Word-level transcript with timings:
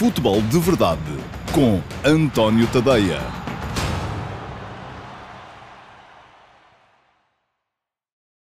Futebol 0.00 0.40
de 0.40 0.58
Verdade 0.58 0.98
com 1.52 1.78
António 2.02 2.66
Tadeia. 2.68 3.20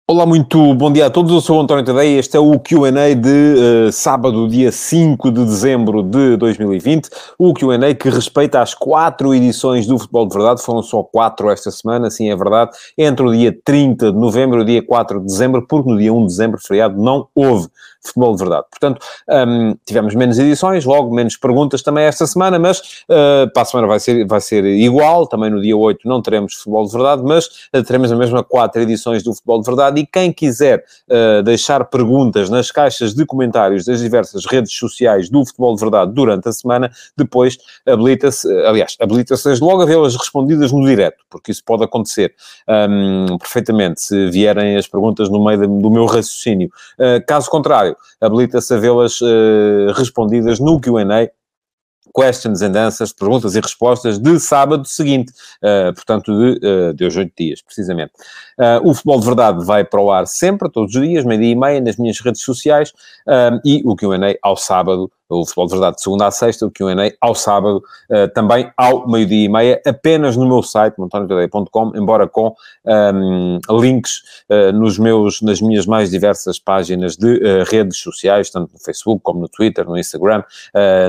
Olá, 0.07 0.25
muito 0.25 0.73
bom 0.75 0.93
dia 0.93 1.07
a 1.07 1.11
todos. 1.11 1.33
Eu 1.33 1.41
sou 1.41 1.61
António 1.61 1.85
Tadeia. 1.85 2.17
Este 2.17 2.37
é 2.37 2.41
o 2.41 2.61
QA 2.61 2.93
de 3.17 3.89
uh, 3.89 3.93
sábado, 3.93 4.49
dia 4.49 4.71
5 4.71 5.33
de 5.33 5.45
dezembro 5.45 6.05
de 6.05 6.37
2020. 6.37 7.11
O 7.37 7.53
QA 7.53 7.93
que 7.93 8.09
respeita 8.09 8.63
as 8.63 8.73
quatro 8.73 9.35
edições 9.35 9.85
do 9.85 9.99
Futebol 9.99 10.29
de 10.29 10.35
Verdade. 10.35 10.63
Foram 10.63 10.81
só 10.81 11.03
quatro 11.03 11.51
esta 11.51 11.73
semana, 11.73 12.09
sim 12.09 12.31
é 12.31 12.37
verdade. 12.37 12.71
Entre 12.97 13.27
o 13.27 13.33
dia 13.33 13.53
30 13.65 14.13
de 14.13 14.17
novembro 14.17 14.61
e 14.61 14.63
o 14.63 14.65
dia 14.65 14.87
4 14.87 15.19
de 15.19 15.27
dezembro, 15.27 15.67
porque 15.67 15.91
no 15.91 15.99
dia 15.99 16.15
1 16.15 16.21
de 16.21 16.27
dezembro, 16.27 16.61
feriado, 16.61 17.03
não 17.03 17.27
houve 17.35 17.67
futebol 18.05 18.35
de 18.35 18.39
verdade. 18.39 18.67
Portanto, 18.71 19.05
um, 19.29 19.75
tivemos 19.85 20.15
menos 20.15 20.39
edições, 20.39 20.85
logo 20.85 21.15
menos 21.15 21.37
perguntas 21.37 21.83
também 21.83 22.05
esta 22.05 22.27
semana, 22.27 22.59
mas 22.59 22.79
uh, 23.09 23.51
para 23.53 23.63
a 23.63 23.65
semana 23.65 23.87
vai 23.89 24.01
ser, 24.01 24.27
vai 24.27 24.41
ser 24.41 24.65
igual. 24.65 25.27
Também 25.27 25.51
no 25.51 25.61
dia 25.61 25.77
8 25.77 26.09
não 26.09 26.23
teremos 26.23 26.55
futebol 26.55 26.85
de 26.87 26.93
verdade, 26.93 27.23
mas 27.25 27.47
uh, 27.75 27.83
teremos 27.83 28.11
a 28.13 28.17
mesma 28.17 28.43
quatro 28.43 28.81
edições 28.83 29.23
do 29.23 29.35
futebol 29.35 29.61
de 29.61 29.67
verdade. 29.67 30.01
E 30.01 30.07
quem 30.07 30.33
quiser 30.33 30.85
uh, 31.09 31.43
deixar 31.43 31.85
perguntas 31.85 32.49
nas 32.49 32.71
caixas 32.71 33.15
de 33.15 33.25
comentários 33.27 33.85
das 33.85 34.01
diversas 34.01 34.45
redes 34.47 34.73
sociais 34.73 35.29
do 35.29 35.45
futebol 35.45 35.75
de 35.75 35.81
verdade 35.81 36.13
durante 36.13 36.49
a 36.49 36.53
semana, 36.53 36.91
depois 37.17 37.59
habilita-se, 37.87 38.49
aliás, 38.65 38.97
habilita-se 39.01 39.49
logo 39.61 39.83
a 39.83 39.87
vê-las 39.87 40.17
respondidas 40.17 40.73
no 40.73 40.87
direto, 40.87 41.25
porque 41.29 41.51
isso 41.51 41.63
pode 41.65 41.85
acontecer 41.85 42.35
um, 42.69 43.39
perfeitamente 43.39 44.01
se 44.01 44.31
vierem 44.31 44.77
as 44.77 44.87
perguntas 44.87 45.29
no 45.29 45.43
meio 45.45 45.67
do 45.67 45.91
meu 45.91 46.07
raciocínio. 46.07 46.71
caso 47.27 47.51
contrário, 47.51 47.88
habilita-se 48.21 48.75
a 48.75 48.79
vê-las 48.79 49.21
uh, 49.21 49.93
respondidas 49.95 50.59
no 50.61 50.81
Q&A 50.81 51.31
questions 52.15 52.63
and 52.63 52.77
answers, 52.77 53.13
perguntas 53.13 53.55
e 53.55 53.61
respostas 53.61 54.19
de 54.19 54.41
sábado 54.41 54.87
seguinte, 54.87 55.33
uh, 55.63 55.95
portanto 55.95 56.33
de, 56.33 56.67
uh, 56.67 56.95
de 56.95 57.05
hoje 57.05 57.21
oito 57.21 57.33
dias, 57.37 57.63
precisamente. 57.63 58.13
Uh, 58.59 58.89
o 58.89 58.95
Futebol 58.95 59.21
de 59.21 59.27
Verdade 59.27 59.65
vai 59.65 59.85
para 59.85 60.01
o 60.01 60.11
ar 60.11 60.27
sempre, 60.27 60.71
todos 60.71 60.95
os 60.95 61.01
dias, 61.01 61.25
meio-dia 61.25 61.53
e 61.53 61.55
meia, 61.55 61.81
nas 61.81 61.97
minhas 61.97 62.19
redes 62.21 62.43
sociais, 62.43 62.93
e 63.65 63.83
o 63.85 63.95
Q&A 63.95 64.37
ao 64.43 64.57
sábado, 64.57 65.11
o 65.29 65.45
Futebol 65.45 65.67
de 65.67 65.73
Verdade 65.73 65.97
de 65.97 66.03
segunda 66.03 66.27
a 66.27 66.31
sexta, 66.31 66.67
o 66.67 66.71
Q&A 66.71 67.13
ao 67.21 67.35
sábado, 67.35 67.83
uh, 68.11 68.29
também 68.33 68.71
ao 68.77 69.09
meio-dia 69.09 69.45
e 69.45 69.49
meia, 69.49 69.83
apenas 69.87 70.37
no 70.37 70.47
meu 70.47 70.63
site, 70.63 70.99
montoniotadeia.com, 70.99 71.93
embora 71.95 72.27
com 72.27 72.55
um, 72.85 73.59
links 73.81 74.23
uh, 74.49 74.73
nos 74.73 74.99
meus, 74.99 75.43
nas 75.43 75.61
minhas 75.61 75.87
mais 75.87 76.11
diversas 76.11 76.59
páginas 76.59 77.17
de 77.17 77.37
uh, 77.37 77.65
redes 77.71 77.99
sociais, 77.99 78.51
tanto 78.51 78.73
no 78.73 78.79
Facebook 78.79 79.23
como 79.23 79.41
no 79.41 79.49
Twitter, 79.49 79.85
no 79.85 79.99
Instagram, 79.99 80.43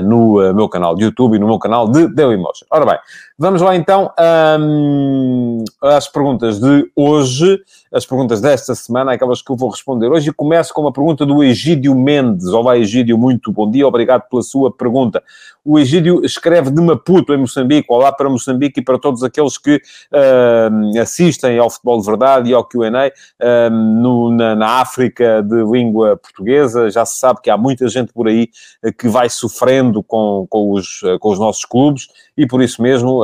no 0.04 0.52
meu 0.54 0.68
canal 0.68 0.94
de 0.94 1.04
YouTube 1.04 1.36
e 1.36 1.38
no 1.38 1.46
meu 1.46 1.58
canal 1.58 1.88
de 1.88 2.08
Dailymotion. 2.08 2.66
Ora 2.70 2.84
bem, 2.84 2.98
vamos 3.40 3.62
lá 3.62 3.74
então 3.74 4.12
um, 4.60 5.64
às 5.82 6.06
perguntas 6.06 6.60
de 6.60 6.90
hoje, 6.94 7.58
as 7.90 8.04
perguntas 8.04 8.38
desta 8.38 8.74
semana, 8.74 9.14
aquelas 9.14 9.40
que 9.40 9.50
eu 9.50 9.56
vou 9.56 9.70
responder 9.70 10.08
hoje, 10.08 10.28
e 10.28 10.32
começo 10.32 10.74
com 10.74 10.82
uma 10.82 10.92
pergunta 10.92 11.24
do 11.24 11.42
Egídio 11.42 11.94
Mendes. 11.94 12.48
Olá 12.48 12.76
Egídio, 12.76 13.16
muito 13.16 13.50
bom 13.50 13.70
dia, 13.70 13.88
obrigado 13.88 14.28
pela 14.28 14.42
sua 14.42 14.70
pergunta. 14.70 15.22
O 15.64 15.78
Egídio 15.78 16.24
escreve 16.24 16.70
de 16.70 16.80
Maputo, 16.80 17.34
em 17.34 17.38
Moçambique. 17.38 17.86
Olá 17.90 18.10
para 18.10 18.30
Moçambique 18.30 18.80
e 18.80 18.84
para 18.84 18.98
todos 18.98 19.22
aqueles 19.22 19.58
que 19.58 19.76
uh, 19.76 21.00
assistem 21.00 21.58
ao 21.58 21.68
Futebol 21.68 22.00
de 22.00 22.06
Verdade 22.06 22.50
e 22.50 22.54
ao 22.54 22.64
Q&A 22.64 22.88
uh, 22.88 24.30
na, 24.32 24.54
na, 24.54 24.66
África 24.80 25.42
de 25.42 25.62
língua 25.64 26.16
portuguesa. 26.16 26.90
Já 26.90 27.04
se 27.04 27.18
sabe 27.18 27.40
que 27.42 27.50
há 27.50 27.58
muita 27.58 27.88
gente 27.88 28.10
por 28.10 28.26
aí 28.26 28.48
uh, 28.84 28.92
que 28.92 29.06
vai 29.06 29.28
sofrendo 29.28 30.02
com, 30.02 30.46
com, 30.48 30.72
os, 30.72 31.02
com 31.20 31.30
os 31.30 31.38
nossos 31.38 31.64
clubes 31.66 32.08
e 32.40 32.46
por 32.46 32.62
isso 32.62 32.80
mesmo 32.80 33.22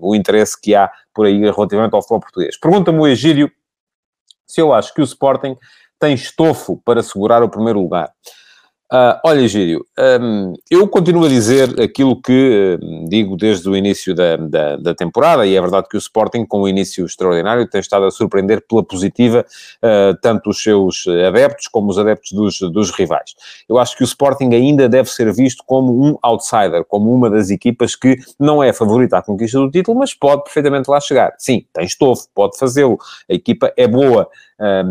o 0.00 0.14
interesse 0.16 0.60
que 0.60 0.74
há 0.74 0.90
por 1.14 1.26
aí 1.26 1.38
relativamente 1.38 1.94
ao 1.94 2.02
futebol 2.02 2.20
português. 2.20 2.58
Pergunta-me 2.58 2.98
o 2.98 3.06
se 4.46 4.60
eu 4.60 4.72
acho 4.72 4.92
que 4.92 5.00
o 5.00 5.04
Sporting 5.04 5.56
tem 5.98 6.14
estofo 6.14 6.80
para 6.84 7.02
segurar 7.02 7.42
o 7.42 7.48
primeiro 7.48 7.80
lugar. 7.80 8.10
Uh, 8.90 9.20
olha, 9.22 9.46
Gírio, 9.46 9.84
um, 10.18 10.54
eu 10.70 10.88
continuo 10.88 11.26
a 11.26 11.28
dizer 11.28 11.78
aquilo 11.78 12.20
que 12.22 12.78
digo 13.06 13.36
desde 13.36 13.68
o 13.68 13.76
início 13.76 14.14
da, 14.14 14.36
da, 14.36 14.76
da, 14.76 14.94
temporada, 14.94 15.46
e 15.46 15.54
é 15.54 15.60
verdade 15.60 15.88
que 15.90 15.96
o 15.96 15.98
Sporting, 15.98 16.46
com 16.46 16.62
o 16.62 16.68
início 16.68 17.04
extraordinário, 17.04 17.68
tem 17.68 17.82
estado 17.82 18.06
a 18.06 18.10
surpreender 18.10 18.64
pela 18.66 18.82
positiva 18.82 19.44
uh, 19.84 20.16
tanto 20.22 20.48
os 20.48 20.62
seus 20.62 21.04
adeptos 21.06 21.68
como 21.68 21.90
os 21.90 21.98
adeptos 21.98 22.32
dos, 22.32 22.60
dos 22.72 22.90
rivais. 22.90 23.34
Eu 23.68 23.76
acho 23.76 23.94
que 23.94 24.02
o 24.02 24.06
Sporting 24.06 24.54
ainda 24.54 24.88
deve 24.88 25.10
ser 25.10 25.30
visto 25.34 25.62
como 25.66 25.92
um 25.92 26.16
outsider, 26.22 26.82
como 26.86 27.12
uma 27.12 27.28
das 27.28 27.50
equipas 27.50 27.94
que 27.94 28.16
não 28.40 28.62
é 28.62 28.72
favorita 28.72 29.18
à 29.18 29.22
conquista 29.22 29.58
do 29.58 29.70
título, 29.70 29.98
mas 29.98 30.14
pode 30.14 30.44
perfeitamente 30.44 30.90
lá 30.90 30.98
chegar. 30.98 31.34
Sim, 31.36 31.62
tem 31.74 31.84
estofo, 31.84 32.26
pode 32.34 32.56
fazê-lo, 32.56 32.96
a 33.30 33.34
equipa 33.34 33.70
é 33.76 33.86
boa, 33.86 34.30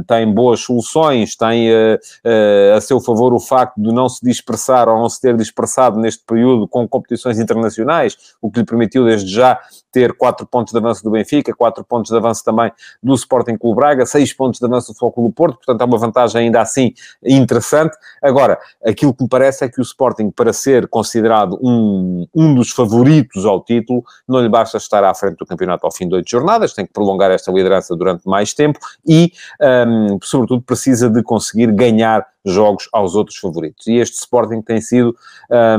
tem 0.07 0.33
boas 0.33 0.61
soluções, 0.61 1.35
tem 1.35 1.69
uh, 1.69 1.95
uh, 1.95 2.77
a 2.77 2.81
seu 2.81 2.99
favor 3.01 3.33
o 3.33 3.39
facto 3.39 3.75
de 3.81 3.93
não 3.93 4.07
se 4.07 4.23
dispersar 4.23 4.87
ou 4.87 4.97
não 4.97 5.09
se 5.09 5.19
ter 5.19 5.35
dispersado 5.35 5.99
neste 5.99 6.23
período 6.25 6.67
com 6.67 6.87
competições 6.87 7.39
internacionais, 7.39 8.17
o 8.41 8.49
que 8.49 8.59
lhe 8.59 8.65
permitiu 8.65 9.05
desde 9.05 9.29
já 9.29 9.59
ter 9.91 10.13
4 10.13 10.45
pontos 10.45 10.71
de 10.71 10.77
avanço 10.77 11.03
do 11.03 11.09
Benfica, 11.09 11.53
4 11.53 11.83
pontos 11.83 12.11
de 12.11 12.17
avanço 12.17 12.43
também 12.43 12.71
do 13.01 13.13
Sporting 13.15 13.57
Clube 13.57 13.77
Braga, 13.77 14.05
6 14.05 14.33
pontos 14.33 14.59
de 14.59 14.65
avanço 14.65 14.93
do 14.93 14.97
Foco 14.97 15.23
do 15.23 15.31
Porto, 15.31 15.55
portanto 15.57 15.81
é 15.81 15.85
uma 15.85 15.97
vantagem 15.97 16.43
ainda 16.43 16.61
assim 16.61 16.93
interessante. 17.23 17.97
Agora, 18.21 18.59
aquilo 18.85 19.13
que 19.13 19.23
me 19.23 19.29
parece 19.29 19.65
é 19.65 19.69
que 19.69 19.79
o 19.79 19.81
Sporting, 19.81 20.29
para 20.29 20.53
ser 20.53 20.87
considerado 20.87 21.57
um, 21.61 22.27
um 22.35 22.53
dos 22.53 22.69
favoritos 22.69 23.45
ao 23.45 23.63
título, 23.63 24.03
não 24.27 24.39
lhe 24.39 24.49
basta 24.49 24.77
estar 24.77 25.03
à 25.03 25.13
frente 25.13 25.37
do 25.37 25.45
campeonato 25.45 25.85
ao 25.85 25.91
fim 25.91 26.07
de 26.07 26.15
oito 26.15 26.29
jornadas, 26.29 26.73
tem 26.73 26.85
que 26.85 26.93
prolongar 26.93 27.31
esta 27.31 27.51
liderança 27.51 27.95
durante 27.95 28.27
mais 28.27 28.53
tempo 28.53 28.79
e 29.05 29.31
um, 29.61 30.17
sobretudo 30.23 30.61
precisa 30.61 31.09
de 31.09 31.21
conseguir 31.23 31.71
ganhar 31.71 32.25
jogos 32.45 32.87
aos 32.93 33.15
outros 33.15 33.37
favoritos. 33.37 33.87
E 33.87 33.95
este 33.95 34.15
Sporting 34.15 34.61
tem 34.61 34.79
sido 34.79 35.15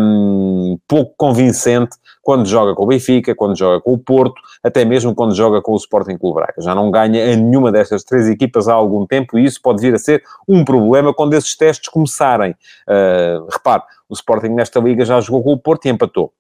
um, 0.00 0.78
pouco 0.86 1.14
convincente 1.16 1.96
quando 2.22 2.46
joga 2.46 2.74
com 2.74 2.84
o 2.84 2.86
Benfica, 2.86 3.34
quando 3.34 3.56
joga 3.56 3.80
com 3.80 3.94
o 3.94 3.98
Porto, 3.98 4.40
até 4.62 4.84
mesmo 4.84 5.14
quando 5.14 5.34
joga 5.34 5.62
com 5.62 5.72
o 5.72 5.76
Sporting 5.76 6.18
Clube 6.18 6.36
Braga. 6.36 6.60
Já 6.60 6.74
não 6.74 6.90
ganha 6.90 7.32
em 7.32 7.36
nenhuma 7.36 7.72
destas 7.72 8.04
três 8.04 8.28
equipas 8.28 8.68
há 8.68 8.74
algum 8.74 9.06
tempo 9.06 9.38
e 9.38 9.44
isso 9.44 9.60
pode 9.62 9.80
vir 9.80 9.94
a 9.94 9.98
ser 9.98 10.22
um 10.46 10.64
problema 10.64 11.14
quando 11.14 11.34
esses 11.34 11.56
testes 11.56 11.88
começarem. 11.88 12.52
Uh, 12.86 13.46
repare, 13.50 13.82
o 14.08 14.14
Sporting 14.14 14.48
nesta 14.48 14.78
liga 14.78 15.04
já 15.04 15.20
jogou 15.20 15.42
com 15.42 15.52
o 15.52 15.58
Porto 15.58 15.86
e 15.86 15.88
empatou 15.88 16.32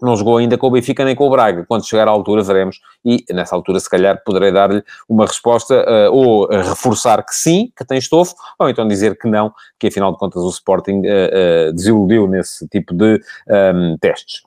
não 0.00 0.16
jogou 0.16 0.38
ainda 0.38 0.58
com 0.58 0.66
o 0.66 0.70
Benfica 0.70 1.04
nem 1.04 1.14
com 1.14 1.26
o 1.26 1.30
Braga. 1.30 1.64
Quando 1.66 1.86
chegar 1.86 2.08
à 2.08 2.10
altura, 2.10 2.42
veremos. 2.42 2.80
E 3.04 3.24
nessa 3.30 3.54
altura, 3.54 3.80
se 3.80 3.88
calhar, 3.88 4.22
poderei 4.24 4.52
dar-lhe 4.52 4.82
uma 5.08 5.26
resposta 5.26 5.74
uh, 5.74 6.12
ou 6.12 6.46
reforçar 6.48 7.24
que 7.24 7.34
sim, 7.34 7.70
que 7.76 7.84
tem 7.84 7.98
estofo, 7.98 8.34
ou 8.58 8.68
então 8.68 8.86
dizer 8.86 9.18
que 9.18 9.28
não, 9.28 9.52
que 9.78 9.88
afinal 9.88 10.12
de 10.12 10.18
contas 10.18 10.42
o 10.42 10.48
Sporting 10.48 11.00
uh, 11.00 11.70
uh, 11.70 11.72
desiludiu 11.72 12.26
nesse 12.26 12.66
tipo 12.68 12.94
de 12.94 13.20
um, 13.48 13.54
ehm, 13.54 13.96
testes. 14.00 14.42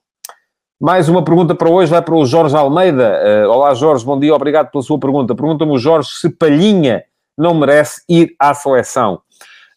Mais 0.80 1.10
uma 1.10 1.24
pergunta 1.24 1.56
para 1.56 1.70
hoje 1.70 1.90
vai 1.90 2.02
para 2.02 2.14
o 2.14 2.26
Jorge 2.26 2.56
Almeida. 2.56 3.48
olá, 3.50 3.74
Jorge, 3.74 4.06
bom 4.06 4.20
dia, 4.20 4.36
obrigado 4.36 4.70
pela 4.70 4.84
sua 4.84 5.00
pergunta. 5.00 5.34
Pergunta-me 5.34 5.72
o 5.72 5.78
Jorge 5.80 6.10
se 6.12 6.30
Palhinha 6.30 7.04
não 7.36 7.56
merece 7.56 8.04
ir 8.08 8.36
à 8.40 8.54
seleção. 8.54 9.22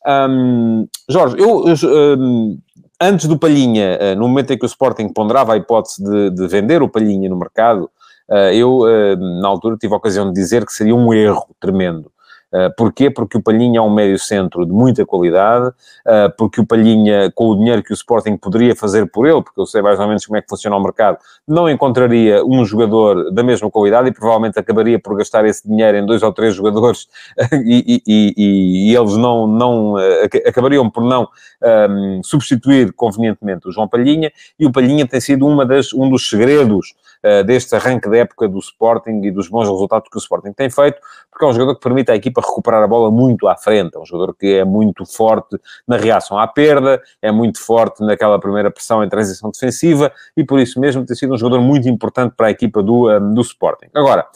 Um, 0.07 0.89
Jorge, 1.09 1.37
eu, 1.39 1.65
eu 1.67 2.19
um, 2.19 2.59
antes 3.01 3.27
do 3.27 3.39
Palhinha, 3.39 3.97
eh, 4.01 4.15
no 4.15 4.29
momento 4.29 4.53
em 4.53 4.59
que 4.59 4.65
o 4.65 4.67
Sporting 4.67 5.09
ponderava 5.09 5.55
a 5.55 5.57
hipótese 5.57 6.03
de, 6.03 6.31
de 6.31 6.49
vender 6.49 6.83
o 6.83 6.89
Palhinha 6.89 7.29
no 7.29 7.37
mercado, 7.37 7.91
eh, 8.31 8.57
eu, 8.57 8.87
eh, 8.87 9.17
na 9.17 9.49
altura, 9.49 9.77
tive 9.77 9.95
a 9.95 9.97
ocasião 9.97 10.27
de 10.27 10.35
dizer 10.35 10.67
que 10.67 10.73
seria 10.73 10.95
um 10.95 11.13
erro 11.13 11.49
tremendo. 11.59 12.13
Uh, 12.53 12.75
porquê? 12.77 13.09
Porque 13.11 13.39
o 13.39 13.43
Palhinha 13.43 13.79
é 13.79 13.83
um 13.83 13.93
médio 13.93 14.19
centro 14.19 14.67
de 14.67 14.73
muita 14.73 15.07
qualidade, 15.07 15.69
uh, 15.69 16.35
porque 16.37 16.61
o 16.61 16.67
Palhinha, 16.67 17.31
com 17.33 17.49
o 17.49 17.57
dinheiro 17.57 17.81
que 17.83 17.93
o 17.93 17.95
Sporting 17.95 18.37
poderia 18.37 18.75
fazer 18.75 19.07
por 19.07 19.27
ele, 19.27 19.41
porque 19.41 19.61
eu 19.61 19.67
sei 19.67 19.81
mais 19.81 20.01
ou 20.01 20.07
menos 20.09 20.27
como 20.27 20.37
é 20.37 20.43
que 20.43 20.49
funciona 20.49 20.77
o 20.77 20.83
mercado, 20.83 21.19
não 21.47 21.71
encontraria 21.71 22.45
um 22.45 22.65
jogador 22.65 23.31
da 23.31 23.45
mesma 23.45 23.71
qualidade 23.71 24.09
e 24.09 24.13
provavelmente 24.13 24.59
acabaria 24.59 24.99
por 24.99 25.17
gastar 25.17 25.45
esse 25.45 25.69
dinheiro 25.69 25.99
em 25.99 26.05
dois 26.05 26.25
ou 26.25 26.33
três 26.33 26.55
jogadores 26.55 27.07
e, 27.65 28.03
e, 28.07 28.35
e, 28.37 28.91
e, 28.91 28.97
eles 28.97 29.17
não, 29.17 29.47
não 29.47 29.95
uh, 29.95 30.25
acabariam 30.45 30.91
por 30.91 31.05
não 31.05 31.23
um, 31.23 32.17
ehm, 32.17 32.21
substituir 32.25 32.93
convenientemente 32.95 33.69
o 33.69 33.73
João 33.73 33.87
Palhinha 33.87 34.33
e 34.59 34.67
o 34.67 34.73
Palhinha 34.73 35.07
tem 35.07 35.21
sido 35.21 35.47
uma 35.47 35.65
das, 35.65 35.93
um 35.93 36.09
dos 36.09 36.29
segredos 36.29 36.95
uh, 37.25 37.45
deste 37.45 37.75
arranque 37.75 38.09
da 38.09 38.19
época 38.19 38.49
do 38.49 38.59
Sporting 38.59 39.21
e 39.23 39.31
dos 39.31 39.49
bons 39.49 39.69
resultados 39.69 40.09
que 40.11 40.17
o 40.17 40.19
Sporting 40.19 40.53
tem 40.53 40.71
feito, 40.71 41.01
porque 41.31 41.45
é 41.45 41.49
um 41.49 41.53
jogador 41.53 41.75
que 41.75 41.83
permite 41.83 42.11
à 42.11 42.17
equipa 42.17 42.41
recuperar 42.41 42.83
a 42.83 42.87
bola 42.87 43.11
muito 43.11 43.49
à 43.49 43.57
frente, 43.57 43.97
é 43.97 43.99
um 43.99 44.07
jogador 44.07 44.35
que 44.35 44.55
é 44.55 44.65
muito 44.65 45.05
forte 45.07 45.59
na 45.87 45.97
reação 45.97 46.39
à 46.39 46.47
perda, 46.47 47.01
é 47.21 47.31
muito 47.31 47.61
forte 47.61 48.05
naquela 48.05 48.39
primeira 48.39 48.71
pressão 48.71 49.03
em 49.05 49.09
transição 49.09 49.51
defensiva 49.51 50.13
e 50.37 50.45
por 50.45 50.59
isso 50.59 50.81
mesmo 50.81 51.05
tem 51.05 51.17
sido 51.17 51.35
um 51.35 51.39
jogador 51.39 51.61
muito 51.61 51.89
importante 51.89 52.35
para 52.37 52.49
a 52.49 52.51
equipa 52.51 52.83
do, 52.83 53.11
um, 53.11 53.35
do 53.35 53.41
Sporting. 53.41 53.89
Agora, 53.95 54.27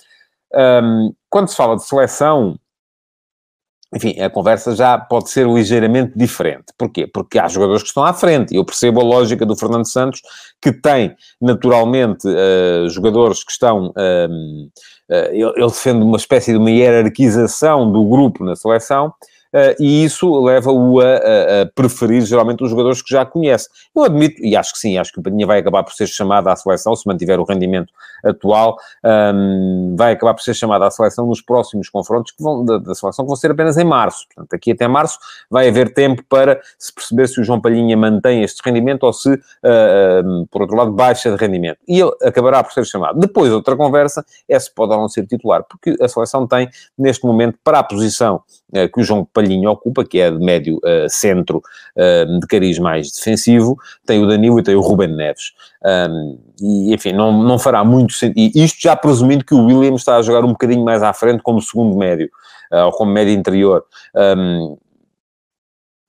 um, 0.83 1.13
quando 1.29 1.49
se 1.49 1.57
fala 1.57 1.77
de 1.77 1.85
seleção, 1.85 2.59
enfim, 3.95 4.21
a 4.21 4.29
conversa 4.29 4.75
já 4.75 4.99
pode 4.99 5.31
ser 5.31 5.47
ligeiramente 5.47 6.13
diferente. 6.17 6.65
Porquê? 6.77 7.07
Porque 7.07 7.39
há 7.39 7.47
jogadores 7.47 7.83
que 7.83 7.89
estão 7.89 8.05
à 8.05 8.13
frente. 8.13 8.55
Eu 8.55 8.65
percebo 8.65 9.01
a 9.01 9.05
lógica 9.05 9.47
do 9.47 9.57
Fernando 9.57 9.89
Santos, 9.89 10.21
que 10.61 10.73
tem, 10.73 11.15
naturalmente, 11.41 12.27
uh, 12.27 12.89
jogadores 12.89 13.45
que 13.45 13.53
estão... 13.53 13.89
Uh, 13.89 14.67
uh, 15.11 15.33
ele 15.33 15.67
defende 15.69 16.03
uma 16.03 16.17
espécie 16.17 16.53
de 16.53 16.59
uma 16.59 16.71
hierarquização 16.71 17.91
do 17.91 18.05
grupo 18.05 18.45
na 18.45 18.57
seleção, 18.57 19.13
e 19.79 20.05
isso 20.05 20.43
leva-o 20.43 21.01
a, 21.01 21.05
a, 21.05 21.63
a, 21.63 21.67
preferir 21.75 22.23
geralmente 22.23 22.65
os 22.65 22.71
jogadores 22.71 23.01
que 23.03 23.11
já 23.11 23.25
conhece. 23.25 23.69
Eu 23.95 24.03
admito, 24.03 24.43
e 24.45 24.57
acho 24.57 24.73
que 24.73 24.79
sim, 24.79 24.99
acho 24.99 25.13
que 25.13 25.21
o 25.21 25.23
Padinha 25.23 25.47
vai 25.47 25.61
acabar 25.61 25.85
por 25.85 25.93
ser 25.93 26.07
chamado 26.07 26.49
à 26.49 26.57
seleção, 26.57 26.95
se 26.97 27.07
mantiver 27.07 27.39
o 27.39 27.45
rendimento 27.45 27.93
atual, 28.25 28.77
um, 29.05 29.95
vai 29.97 30.13
acabar 30.13 30.35
por 30.35 30.43
ser 30.43 30.55
chamado 30.55 30.83
à 30.83 30.91
seleção 30.91 31.27
nos 31.27 31.41
próximos 31.41 31.89
confrontos 31.89 32.33
que 32.33 32.43
vão, 32.43 32.65
da, 32.65 32.79
da, 32.79 32.95
seleção 32.95 33.25
que 33.25 33.29
vão 33.29 33.37
ser 33.37 33.51
apenas 33.51 33.77
em 33.77 33.85
março. 33.85 34.27
Portanto, 34.27 34.55
aqui 34.55 34.73
até 34.73 34.89
março 34.89 35.19
vai 35.51 35.69
haver 35.69 35.93
tempo 35.93 36.23
para 36.29 36.61
se 36.79 36.93
perceber 36.93 37.29
se 37.29 37.41
o 37.41 37.45
João 37.45 37.61
Palhinha 37.61 37.97
mantém 37.97 38.43
este 38.43 38.61
rendimento 38.65 39.05
ou 39.05 39.13
se, 39.13 39.29
uh, 39.29 39.37
uh, 39.37 40.47
por 40.51 40.63
outro 40.63 40.77
lado, 40.77 40.93
baixa 40.93 41.31
de 41.31 41.37
rendimento. 41.37 41.79
E 41.87 42.01
ele 42.01 42.13
acabará 42.23 42.63
por 42.63 42.73
ser 42.73 42.85
chamado. 42.87 43.19
Depois, 43.19 43.53
outra 43.53 43.77
conversa 43.77 44.25
é 44.49 44.59
se 44.59 44.73
pode 44.75 44.93
ou 44.93 45.01
não 45.01 45.09
ser 45.09 45.27
titular, 45.27 45.65
porque 45.65 45.97
a 46.03 46.09
seleção 46.09 46.47
tem, 46.47 46.69
neste 46.99 47.25
momento, 47.25 47.59
para 47.63 47.79
a 47.79 47.83
posição 47.83 48.43
que 48.93 49.01
o 49.01 49.05
João 49.05 49.25
Palhinha 49.25 49.71
ocupa, 49.71 50.05
que 50.05 50.19
é 50.21 50.31
de 50.31 50.39
médio 50.39 50.77
uh, 50.79 51.09
centro 51.09 51.63
uh, 51.97 52.41
de 52.41 52.47
cariz 52.47 52.79
mais 52.79 53.11
defensivo, 53.11 53.79
tem 54.05 54.23
o 54.23 54.27
Danilo 54.27 54.59
e 54.59 54.63
tem 54.63 54.75
o 54.75 54.81
Ruben 54.81 55.15
Neves. 55.15 55.53
Um, 55.85 56.39
e, 56.61 56.95
enfim, 56.95 57.13
não, 57.13 57.33
não 57.45 57.59
fará 57.59 57.85
muito 57.85 58.13
sentido. 58.15 58.39
E 58.39 58.65
isto 58.65 58.81
já 58.81 58.97
presumindo 58.97 59.45
que 59.45 59.55
o 59.55 59.67
William 59.67 59.95
está 59.95 60.17
a 60.17 60.23
jogar 60.23 60.45
um 60.45 60.53
bocadinho 60.53 60.85
mais 60.85 61.03
à 61.03 61.13
frente 61.13 61.43
como 61.43 61.61
segundo 61.61 61.97
médio, 61.97 62.29
uh, 62.73 62.87
ou 62.87 62.93
como 62.93 63.13
médio 63.13 63.33
interior. 63.33 63.85
Um, 64.15 64.77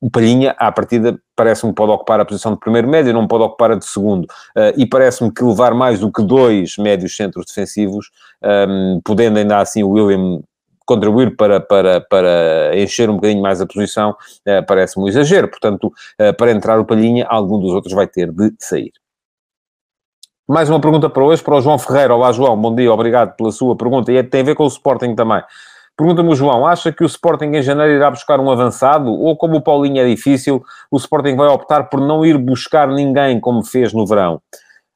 o 0.02 0.10
Palhinha, 0.12 0.56
à 0.60 0.72
partida, 0.72 1.20
parece-me 1.36 1.72
que 1.72 1.76
pode 1.76 1.92
ocupar 1.92 2.20
a 2.20 2.26
posição 2.26 2.54
de 2.54 2.60
primeiro 2.60 2.88
médio, 2.88 3.14
não 3.14 3.28
pode 3.28 3.44
ocupar 3.44 3.72
a 3.72 3.76
de 3.76 3.86
segundo. 3.86 4.26
Uh, 4.56 4.74
e 4.78 4.86
parece-me 4.86 5.32
que 5.32 5.44
levar 5.44 5.74
mais 5.74 6.00
do 6.00 6.12
que 6.12 6.22
dois 6.22 6.78
médios 6.78 7.16
centros 7.16 7.46
defensivos, 7.48 8.12
um, 8.70 9.02
podendo 9.04 9.40
ainda 9.40 9.58
assim 9.58 9.84
o 9.84 9.90
William 9.90 10.42
contribuir 10.86 11.36
para, 11.36 11.60
para, 11.60 12.02
para 12.02 12.72
encher 12.76 13.10
um 13.10 13.16
bocadinho 13.16 13.42
mais 13.42 13.60
a 13.60 13.66
posição, 13.66 14.16
eh, 14.46 14.62
parece-me 14.62 15.06
um 15.06 15.08
exagero. 15.08 15.48
Portanto, 15.48 15.92
eh, 16.18 16.32
para 16.32 16.52
entrar 16.52 16.80
o 16.80 16.86
Palhinha, 16.86 17.26
algum 17.28 17.60
dos 17.60 17.72
outros 17.72 17.94
vai 17.94 18.08
ter 18.08 18.32
de 18.32 18.54
sair. 18.60 18.92
Mais 20.48 20.70
uma 20.70 20.80
pergunta 20.80 21.10
para 21.10 21.24
hoje, 21.24 21.42
para 21.42 21.56
o 21.56 21.62
João 21.62 21.80
Ferreira. 21.80 22.14
Olá, 22.14 22.32
João, 22.32 22.56
bom 22.56 22.76
dia, 22.76 22.94
obrigado 22.94 23.36
pela 23.36 23.52
sua 23.52 23.76
pergunta. 23.76 24.12
E 24.12 24.18
é, 24.18 24.24
tem 24.24 24.42
a 24.42 24.44
ver 24.44 24.56
com 24.56 24.64
o 24.64 24.68
Sporting 24.68 25.16
também. 25.16 25.42
Pergunta-me 25.98 26.36
João, 26.36 26.68
acha 26.68 26.92
que 26.92 27.04
o 27.04 27.08
Sporting 27.08 27.46
em 27.46 27.64
janeiro 27.64 27.94
irá 27.94 28.12
buscar 28.12 28.40
um 28.40 28.52
avançado? 28.52 29.10
Ou 29.10 29.36
como 29.36 29.56
o 29.56 29.62
Paulinho 29.62 30.02
é 30.02 30.06
difícil, 30.06 30.62
o 30.92 30.98
Sporting 30.98 31.36
vai 31.36 31.48
optar 31.48 31.86
por 31.86 32.00
não 32.00 32.26
ir 32.26 32.38
buscar 32.38 32.88
ninguém 32.90 33.40
como 33.40 33.64
fez 33.64 33.92
no 33.92 34.06
verão? 34.06 34.42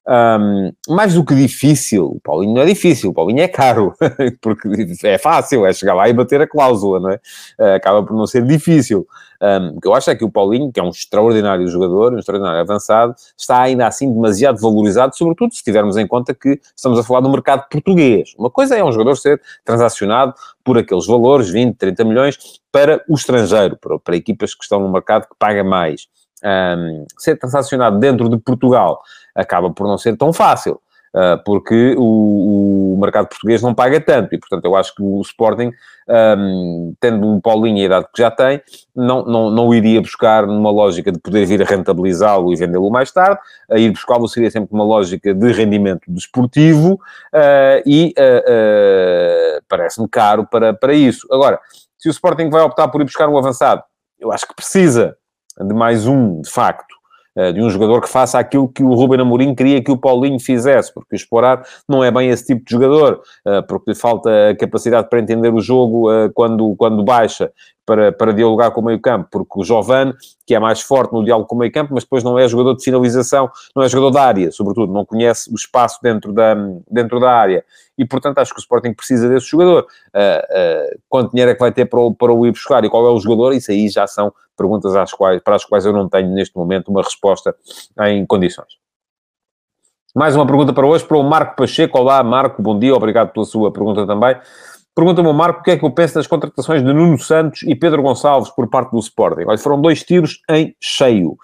Um, 0.10 0.72
mais 0.92 1.14
do 1.14 1.24
que 1.24 1.36
difícil, 1.36 2.08
o 2.08 2.20
Paulinho 2.20 2.56
não 2.56 2.64
é 2.64 2.66
difícil, 2.66 3.12
o 3.12 3.14
Paulinho 3.14 3.42
é 3.42 3.48
caro, 3.48 3.94
porque 4.42 4.68
é 5.04 5.20
fácil, 5.20 5.68
é 5.68 5.72
chegar 5.72 5.94
lá 5.94 6.10
e 6.10 6.14
bater 6.14 6.42
a 6.42 6.48
cláusula, 6.48 7.00
não 7.00 7.12
é? 7.12 7.20
Uh, 7.60 7.76
acaba 7.76 8.02
por 8.02 8.18
não 8.18 8.26
ser 8.26 8.44
difícil. 8.44 9.08
Um, 9.40 9.78
o 9.78 9.82
que 9.82 9.88
eu 9.88 9.94
acho 9.94 10.10
é 10.10 10.16
que 10.16 10.26
o 10.26 10.32
Paulinho, 10.32 10.72
que 10.72 10.80
é 10.80 10.84
um 10.84 10.90
extraordinário 10.90 11.68
jogador, 11.68 12.14
um 12.14 12.18
extraordinário 12.18 12.60
avançado, 12.60 13.14
está 13.38 13.62
ainda 13.62 13.86
assim 13.86 14.12
demasiado 14.12 14.60
valorizado, 14.60 15.16
sobretudo 15.16 15.54
se 15.54 15.64
tivermos 15.64 15.96
em 15.96 16.08
conta 16.08 16.34
que 16.34 16.60
estamos 16.76 16.98
a 16.98 17.04
falar 17.04 17.22
do 17.22 17.30
mercado 17.30 17.70
português. 17.70 18.34
Uma 18.36 18.50
coisa 18.50 18.76
é 18.76 18.84
um 18.84 18.92
jogador 18.92 19.16
ser 19.16 19.40
transacionado 19.64 20.34
por 20.64 20.76
aqueles 20.80 21.06
valores, 21.06 21.50
20, 21.52 21.76
30 21.76 22.04
milhões, 22.04 22.38
para 22.72 23.04
o 23.08 23.14
estrangeiro, 23.14 23.78
para, 23.78 24.00
para 24.00 24.16
equipas 24.16 24.56
que 24.56 24.64
estão 24.64 24.80
no 24.80 24.92
mercado 24.92 25.28
que 25.28 25.36
paga 25.38 25.64
mais. 25.64 26.08
Um, 26.44 27.06
ser 27.18 27.38
transacionado 27.38 28.00
dentro 28.00 28.30
de 28.30 28.38
Portugal 28.38 29.02
acaba 29.36 29.70
por 29.72 29.88
não 29.88 29.98
ser 29.98 30.18
tão 30.18 30.32
fácil. 30.32 30.80
Uh, 31.12 31.44
porque 31.44 31.96
o, 31.98 32.94
o, 32.94 32.98
mercado 33.00 33.28
português 33.28 33.64
não 33.64 33.74
paga 33.74 34.00
tanto, 34.00 34.36
e 34.36 34.38
portanto 34.38 34.66
eu 34.66 34.76
acho 34.76 34.94
que 34.94 35.02
o 35.02 35.20
Sporting, 35.22 35.72
um, 36.08 36.94
tendo 37.00 37.26
um 37.26 37.42
Paulinho 37.42 37.82
a 37.82 37.86
idade 37.86 38.06
que 38.14 38.22
já 38.22 38.30
tem, 38.30 38.62
não, 38.96 39.26
não, 39.26 39.50
não 39.50 39.74
iria 39.74 40.00
buscar 40.02 40.46
numa 40.46 40.70
lógica 40.70 41.12
de 41.12 41.18
poder 41.18 41.48
vir 41.48 41.64
a 41.64 41.66
rentabilizá-lo 41.66 42.54
e 42.54 42.56
vendê-lo 42.56 42.92
mais 42.92 43.12
tarde, 43.12 43.40
a 43.72 43.80
ir 43.80 43.90
buscá-lo 43.90 44.28
seria 44.28 44.52
sempre 44.52 44.72
uma 44.72 44.84
lógica 44.84 45.34
de 45.34 45.52
rendimento 45.52 46.04
desportivo 46.08 46.94
uh, 47.34 47.82
e 47.88 48.14
uh, 48.16 49.64
parece-me 49.68 50.08
caro 50.08 50.46
para, 50.46 50.76
para 50.76 50.94
isso. 50.94 51.28
Agora, 51.32 51.60
se 51.98 52.08
o 52.08 52.12
Sporting 52.12 52.52
vai 52.52 52.62
optar 52.62 52.88
por 52.88 53.02
ir 53.02 53.06
buscar 53.06 53.28
um 53.28 53.38
avançado, 53.38 53.82
eu 54.20 54.32
acho 54.32 54.48
que 54.48 54.54
precisa 54.54 55.18
de 55.60 55.74
mais 55.74 56.08
um, 56.08 56.42
de 56.42 56.50
facto, 56.50 57.00
eh, 57.36 57.52
de 57.54 57.62
um 57.62 57.70
jogador 57.70 58.02
que 58.02 58.10
faça 58.10 58.40
aquilo 58.40 58.68
que 58.68 58.84
o 58.84 58.94
Ruben 58.94 59.22
Amorim 59.22 59.56
queria 59.56 59.82
que 59.84 59.92
o 59.92 59.98
Paulinho 59.98 60.40
fizesse, 60.40 60.94
porque 60.94 61.16
o 61.16 61.18
Esporar 61.18 61.64
não 61.88 62.04
é 62.04 62.12
bem 62.12 62.30
esse 62.30 62.46
tipo 62.48 62.66
de 62.66 62.72
jogador, 62.72 63.22
eh, 63.46 63.62
porque 63.62 63.92
lhe 63.92 63.96
falta 63.96 64.30
capacidade 64.60 65.08
para 65.10 65.20
entender 65.20 65.54
o 65.54 65.62
jogo 65.62 66.12
eh, 66.12 66.30
quando, 66.34 66.76
quando 66.76 67.04
baixa, 67.04 67.52
para, 67.90 68.12
para 68.12 68.32
dialogar 68.32 68.70
com 68.70 68.82
o 68.82 68.86
meio 68.86 69.00
campo, 69.02 69.28
porque 69.32 69.60
o 69.60 69.64
Jovane, 69.64 70.14
que 70.46 70.54
é 70.54 70.60
mais 70.60 70.80
forte 70.80 71.12
no 71.12 71.26
diálogo 71.26 71.48
com 71.48 71.56
o 71.56 71.58
meio 71.58 71.72
campo, 71.72 71.92
mas 71.92 72.04
depois 72.04 72.24
não 72.24 72.38
é 72.38 72.48
jogador 72.48 72.76
de 72.76 72.84
finalização, 72.84 73.50
não 73.76 73.82
é 73.82 73.90
jogador 73.90 74.12
da 74.12 74.22
área, 74.22 74.52
sobretudo, 74.52 74.94
não 74.94 75.04
conhece 75.04 75.52
o 75.52 75.56
espaço 75.56 75.98
dentro 76.04 76.32
da, 76.32 76.54
dentro 76.88 77.20
da 77.20 77.32
área. 77.32 77.66
E, 77.98 78.06
portanto, 78.06 78.38
acho 78.38 78.54
que 78.54 78.60
o 78.60 78.62
Sporting 78.62 78.94
precisa 78.94 79.28
desse 79.28 79.48
jogador. 79.48 79.88
Uh, 80.14 80.20
uh, 80.20 81.00
quanto 81.10 81.32
dinheiro 81.32 81.50
é 81.50 81.56
que 81.56 81.60
vai 81.60 81.72
ter 81.72 81.86
para 81.86 82.00
o, 82.00 82.14
para 82.14 82.32
o 82.32 82.46
ir 82.46 82.52
buscar 82.52 82.86
e 82.86 82.90
qual 82.92 83.08
é 83.08 83.10
o 83.10 83.20
jogador? 83.20 83.54
Isso 83.54 83.72
aí 83.72 83.90
já 83.90 84.06
são 84.06 84.32
perguntas 84.56 84.96
às 84.96 85.12
quais, 85.12 85.42
para 85.42 85.56
as 85.56 85.66
quais 85.66 85.84
eu 85.84 85.92
não 85.92 86.08
tenho, 86.08 86.30
neste 86.30 86.56
momento, 86.56 86.90
uma 86.90 87.02
resposta 87.02 87.56
em 88.02 88.24
condições. 88.24 88.78
Mais 90.16 90.36
uma 90.36 90.46
pergunta 90.46 90.74
para 90.74 90.86
hoje, 90.86 91.06
para 91.06 91.18
o 91.18 91.24
Marco 91.24 91.56
Pacheco. 91.56 91.98
Olá, 91.98 92.22
Marco, 92.24 92.62
bom 92.62 92.78
dia, 92.78 92.96
obrigado 92.96 93.32
pela 93.32 93.46
sua 93.46 93.72
pergunta 93.72 94.06
também. 94.06 94.36
Pergunta-me 95.00 95.32
Marco 95.32 95.62
o 95.62 95.64
que 95.64 95.72
é 95.72 95.78
que 95.78 95.86
eu 95.86 95.92
penso 95.92 96.16
das 96.16 96.28
contratações 96.28 96.84
de 96.84 96.94
Nuno 96.94 97.18
Santos 97.18 97.64
e 97.64 97.74
Pedro 97.74 98.02
Gonçalves 98.02 98.50
por 98.50 98.70
parte 98.70 98.92
do 98.92 99.00
Sporting. 99.00 99.46
Olha, 99.48 99.58
foram 99.58 99.80
dois 99.80 100.04
tiros 100.04 100.42
em 100.52 100.76
cheio. 100.78 101.38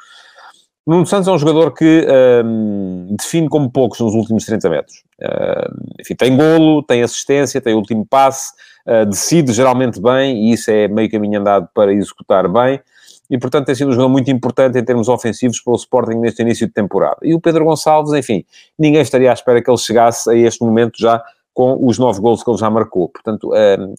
Nuno 0.86 1.06
Santos 1.06 1.30
é 1.30 1.32
um 1.32 1.38
jogador 1.38 1.74
que 1.74 2.06
um, 2.44 3.16
define 3.18 3.48
como 3.48 3.72
poucos 3.72 4.02
nos 4.02 4.14
últimos 4.14 4.44
30 4.44 4.70
metros. 4.70 5.04
Uh, 5.22 6.02
enfim, 6.02 6.16
tem 6.16 6.36
golo, 6.36 6.84
tem 6.84 7.02
assistência, 7.02 7.62
tem 7.62 7.74
último 7.74 8.06
passe, 8.06 8.52
uh, 8.86 9.06
decide 9.06 9.54
geralmente 9.54 10.02
bem 10.02 10.50
e 10.50 10.52
isso 10.52 10.70
é 10.70 10.90
meio 10.90 11.10
caminho 11.10 11.40
andado 11.40 11.70
para 11.74 11.94
executar 11.94 12.50
bem. 12.50 12.82
E, 13.30 13.38
portanto, 13.38 13.68
tem 13.68 13.76
sido 13.76 13.88
um 13.88 13.94
jogador 13.94 14.10
muito 14.10 14.30
importante 14.30 14.78
em 14.78 14.84
termos 14.84 15.08
ofensivos 15.08 15.62
para 15.62 15.72
o 15.72 15.78
Sporting 15.78 16.18
neste 16.18 16.42
início 16.42 16.68
de 16.68 16.74
temporada. 16.74 17.20
E 17.24 17.34
o 17.34 17.40
Pedro 17.40 17.64
Gonçalves, 17.64 18.12
enfim, 18.12 18.44
ninguém 18.78 19.02
estaria 19.02 19.32
à 19.32 19.34
espera 19.34 19.64
que 19.64 19.72
ele 19.72 19.78
chegasse 19.78 20.30
a 20.30 20.36
este 20.36 20.62
momento 20.62 21.00
já 21.00 21.24
com 21.56 21.88
os 21.88 21.98
nove 21.98 22.20
gols 22.22 22.44
que 22.44 22.50
ele 22.52 22.60
já 22.60 22.70
marcou. 22.70 23.08
Portanto, 23.10 23.56
ehm, 23.56 23.96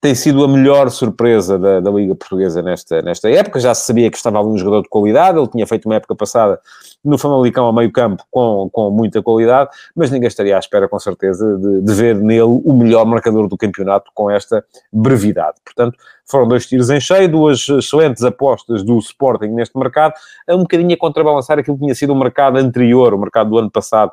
tem 0.00 0.14
sido 0.14 0.44
a 0.44 0.48
melhor 0.48 0.90
surpresa 0.90 1.58
da, 1.58 1.80
da, 1.80 1.90
Liga 1.90 2.14
Portuguesa 2.14 2.62
nesta, 2.62 3.02
nesta 3.02 3.28
época. 3.28 3.58
Já 3.58 3.74
se 3.74 3.84
sabia 3.84 4.08
que 4.10 4.16
estava 4.16 4.38
ali 4.38 4.48
um 4.48 4.56
jogador 4.56 4.82
de 4.82 4.88
qualidade, 4.88 5.38
ele 5.38 5.48
tinha 5.48 5.66
feito 5.66 5.86
uma 5.86 5.96
época 5.96 6.14
passada 6.14 6.60
no 7.04 7.18
Famalicão 7.18 7.66
a 7.66 7.72
meio 7.72 7.90
campo 7.90 8.24
com, 8.30 8.70
com 8.72 8.90
muita 8.90 9.20
qualidade, 9.20 9.70
mas 9.96 10.10
ninguém 10.10 10.28
estaria 10.28 10.56
à 10.56 10.58
espera, 10.60 10.88
com 10.88 10.98
certeza, 11.00 11.58
de, 11.58 11.82
de 11.82 11.94
ver 11.94 12.14
nele 12.14 12.42
o 12.42 12.72
melhor 12.72 13.04
marcador 13.04 13.48
do 13.48 13.56
campeonato 13.56 14.10
com 14.14 14.30
esta 14.30 14.64
brevidade. 14.92 15.56
Portanto, 15.64 15.98
foram 16.24 16.46
dois 16.46 16.64
tiros 16.64 16.90
em 16.90 17.00
cheio, 17.00 17.28
duas 17.28 17.68
excelentes 17.68 18.22
apostas 18.22 18.84
do 18.84 18.98
Sporting 18.98 19.48
neste 19.48 19.76
mercado, 19.76 20.14
um 20.48 20.58
bocadinho 20.58 20.94
a 20.94 20.96
contrabalançar 20.96 21.58
aquilo 21.58 21.76
que 21.76 21.82
tinha 21.82 21.94
sido 21.94 22.12
o 22.12 22.18
mercado 22.18 22.56
anterior, 22.56 23.12
o 23.14 23.18
mercado 23.18 23.50
do 23.50 23.58
ano 23.58 23.70
passado, 23.70 24.12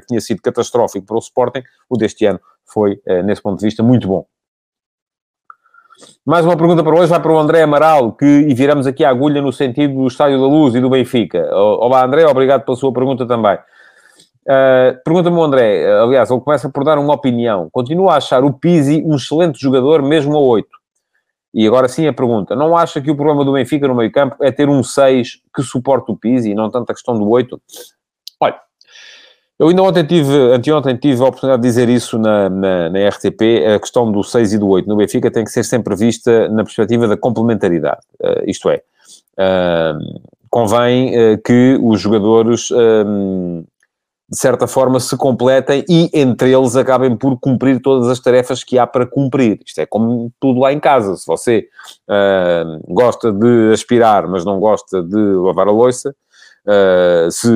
que 0.00 0.06
tinha 0.06 0.20
sido 0.20 0.42
catastrófico 0.42 1.06
para 1.06 1.16
o 1.16 1.20
Sporting, 1.20 1.62
o 1.88 1.96
deste 1.96 2.26
ano 2.26 2.40
foi, 2.64 3.00
uh, 3.06 3.22
nesse 3.22 3.42
ponto 3.42 3.58
de 3.58 3.66
vista, 3.66 3.82
muito 3.82 4.08
bom. 4.08 4.26
Mais 6.26 6.44
uma 6.44 6.56
pergunta 6.56 6.82
para 6.82 6.94
hoje, 6.94 7.06
vai 7.08 7.20
para 7.20 7.32
o 7.32 7.38
André 7.38 7.62
Amaral, 7.62 8.12
que 8.12 8.24
e 8.24 8.54
viramos 8.54 8.86
aqui 8.86 9.04
a 9.04 9.10
agulha 9.10 9.40
no 9.40 9.52
sentido 9.52 9.94
do 9.94 10.06
Estádio 10.06 10.40
da 10.40 10.46
Luz 10.46 10.74
e 10.74 10.80
do 10.80 10.90
Benfica. 10.90 11.48
Olá, 11.54 12.04
André, 12.04 12.26
obrigado 12.26 12.64
pela 12.64 12.76
sua 12.76 12.92
pergunta 12.92 13.26
também. 13.26 13.56
Uh, 14.44 14.98
Pergunta-me 15.04 15.36
o 15.36 15.42
André, 15.42 15.86
aliás, 16.00 16.30
ele 16.30 16.40
começa 16.40 16.68
por 16.68 16.82
dar 16.82 16.98
uma 16.98 17.14
opinião. 17.14 17.68
Continua 17.70 18.14
a 18.14 18.16
achar 18.16 18.42
o 18.42 18.52
Pizzi 18.52 19.02
um 19.06 19.14
excelente 19.14 19.60
jogador, 19.60 20.02
mesmo 20.02 20.36
a 20.36 20.40
8. 20.40 20.68
E 21.54 21.66
agora 21.66 21.86
sim 21.86 22.06
a 22.06 22.12
pergunta, 22.12 22.56
não 22.56 22.76
acha 22.76 23.00
que 23.00 23.10
o 23.10 23.14
problema 23.14 23.44
do 23.44 23.52
Benfica 23.52 23.86
no 23.86 23.94
meio 23.94 24.10
campo 24.10 24.36
é 24.40 24.50
ter 24.50 24.68
um 24.70 24.82
6 24.82 25.42
que 25.54 25.62
suporte 25.62 26.10
o 26.10 26.16
Pizzi 26.16 26.54
não 26.54 26.70
tanto 26.70 26.90
a 26.90 26.94
questão 26.94 27.14
do 27.14 27.28
8? 27.28 27.60
Eu 29.62 29.68
ainda 29.68 29.80
ontem 29.80 30.04
tive, 30.04 30.34
anteontem 30.52 30.96
tive 30.96 31.22
a 31.22 31.26
oportunidade 31.26 31.62
de 31.62 31.68
dizer 31.68 31.88
isso 31.88 32.18
na, 32.18 32.50
na, 32.50 32.90
na, 32.90 33.08
RTP, 33.10 33.64
a 33.76 33.78
questão 33.78 34.10
do 34.10 34.20
6 34.24 34.54
e 34.54 34.58
do 34.58 34.66
8 34.66 34.88
no 34.88 34.96
Benfica 34.96 35.30
tem 35.30 35.44
que 35.44 35.52
ser 35.52 35.62
sempre 35.62 35.94
vista 35.94 36.48
na 36.48 36.64
perspectiva 36.64 37.06
da 37.06 37.16
complementaridade. 37.16 38.00
Uh, 38.20 38.42
isto 38.44 38.68
é, 38.68 38.82
uh, 39.38 40.20
convém 40.50 41.10
uh, 41.16 41.38
que 41.44 41.78
os 41.80 42.00
jogadores 42.00 42.70
de 44.32 44.38
certa 44.38 44.66
forma, 44.66 44.98
se 44.98 45.14
completem 45.14 45.84
e 45.86 46.08
entre 46.14 46.52
eles 46.52 46.74
acabem 46.74 47.14
por 47.14 47.38
cumprir 47.38 47.82
todas 47.82 48.08
as 48.08 48.18
tarefas 48.18 48.64
que 48.64 48.78
há 48.78 48.86
para 48.86 49.06
cumprir. 49.06 49.60
Isto 49.64 49.82
é 49.82 49.86
como 49.86 50.32
tudo 50.40 50.58
lá 50.58 50.72
em 50.72 50.80
casa. 50.80 51.16
Se 51.16 51.26
você 51.26 51.68
uh, 52.08 52.94
gosta 52.94 53.30
de 53.30 53.72
aspirar, 53.74 54.26
mas 54.26 54.42
não 54.42 54.58
gosta 54.58 55.02
de 55.02 55.18
lavar 55.18 55.68
a 55.68 55.70
louça, 55.70 56.16
uh, 56.66 57.30
se 57.30 57.48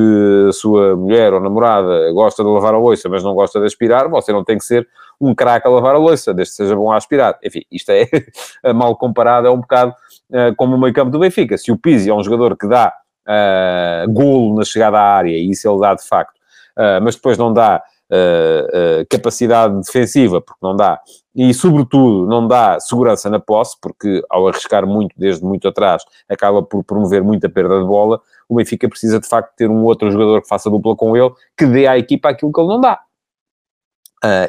a 0.49 0.53
sua 0.53 0.97
mulher 0.97 1.33
ou 1.33 1.41
namorada 1.41 2.13
gosta 2.13 2.43
de 2.43 2.49
lavar 2.49 2.75
a 2.75 2.79
louça, 2.79 3.09
mas 3.09 3.23
não 3.23 3.35
gosta 3.35 3.61
de 3.61 3.67
aspirar, 3.67 4.09
você 4.09 4.33
não 4.33 4.45
tem 4.45 4.59
que 4.59 4.65
ser 4.65 4.89
um 5.21 5.35
craque 5.35 5.67
a 5.67 5.71
lavar 5.71 5.95
a 5.95 5.99
louça, 5.99 6.35
desde 6.35 6.53
que 6.53 6.57
seja 6.57 6.77
bom 6.77 6.93
a 6.93 6.97
aspirar. 6.97 7.39
Enfim, 7.43 7.63
isto 7.71 7.91
é 7.91 8.07
mal 8.73 8.97
comparado, 8.97 9.47
é 9.47 9.51
um 9.51 9.61
bocado 9.61 9.93
uh, 10.31 10.55
como 10.57 10.77
o 10.77 10.81
meio 10.81 10.93
campo 10.93 11.11
do 11.11 11.19
Benfica. 11.19 11.57
Se 11.57 11.73
o 11.73 11.79
Pizzi 11.79 12.11
é 12.11 12.15
um 12.15 12.23
jogador 12.23 12.57
que 12.57 12.69
dá 12.69 12.93
uh, 13.27 14.13
golo 14.13 14.57
na 14.57 14.65
chegada 14.65 14.99
à 14.99 15.17
área, 15.17 15.37
e 15.37 15.51
isso 15.51 15.69
ele 15.69 15.81
dá 15.81 15.95
de 15.95 16.07
facto, 16.07 16.37
uh, 16.79 17.03
mas 17.03 17.17
depois 17.17 17.39
não 17.39 17.53
dá 17.53 17.83
uh, 18.11 19.01
uh, 19.03 19.07
capacidade 19.09 19.79
defensiva, 19.81 20.41
porque 20.41 20.61
não 20.63 20.77
dá, 20.77 21.01
e 21.35 21.53
sobretudo 21.53 22.27
não 22.27 22.47
dá 22.47 22.79
segurança 22.81 23.29
na 23.29 23.39
posse, 23.39 23.77
porque 23.81 24.23
ao 24.31 24.49
arriscar 24.49 24.87
muito 24.87 25.15
desde 25.17 25.45
muito 25.45 25.69
atrás, 25.69 26.03
acaba 26.29 26.63
por 26.63 26.85
promover 26.85 27.23
muita 27.23 27.49
perda 27.49 27.79
de 27.81 27.87
bola, 27.87 28.21
o 28.49 28.57
Benfica 28.57 28.89
precisa 28.89 29.21
de 29.21 29.29
facto 29.29 29.55
ter 29.57 29.69
um 29.69 29.85
outro 29.85 30.11
jogador 30.11 30.43
que 30.43 30.49
faça 30.49 30.71
dupla 30.71 30.95
com 30.95 31.17
ele, 31.17 31.33
que 31.57 31.67
dê 31.67 31.87
à 31.87 31.99
equipa 31.99 32.31
aquilo 32.31 32.53
que 32.53 32.61
ele 32.61 32.69
não 32.69 32.81
dá. 32.81 33.01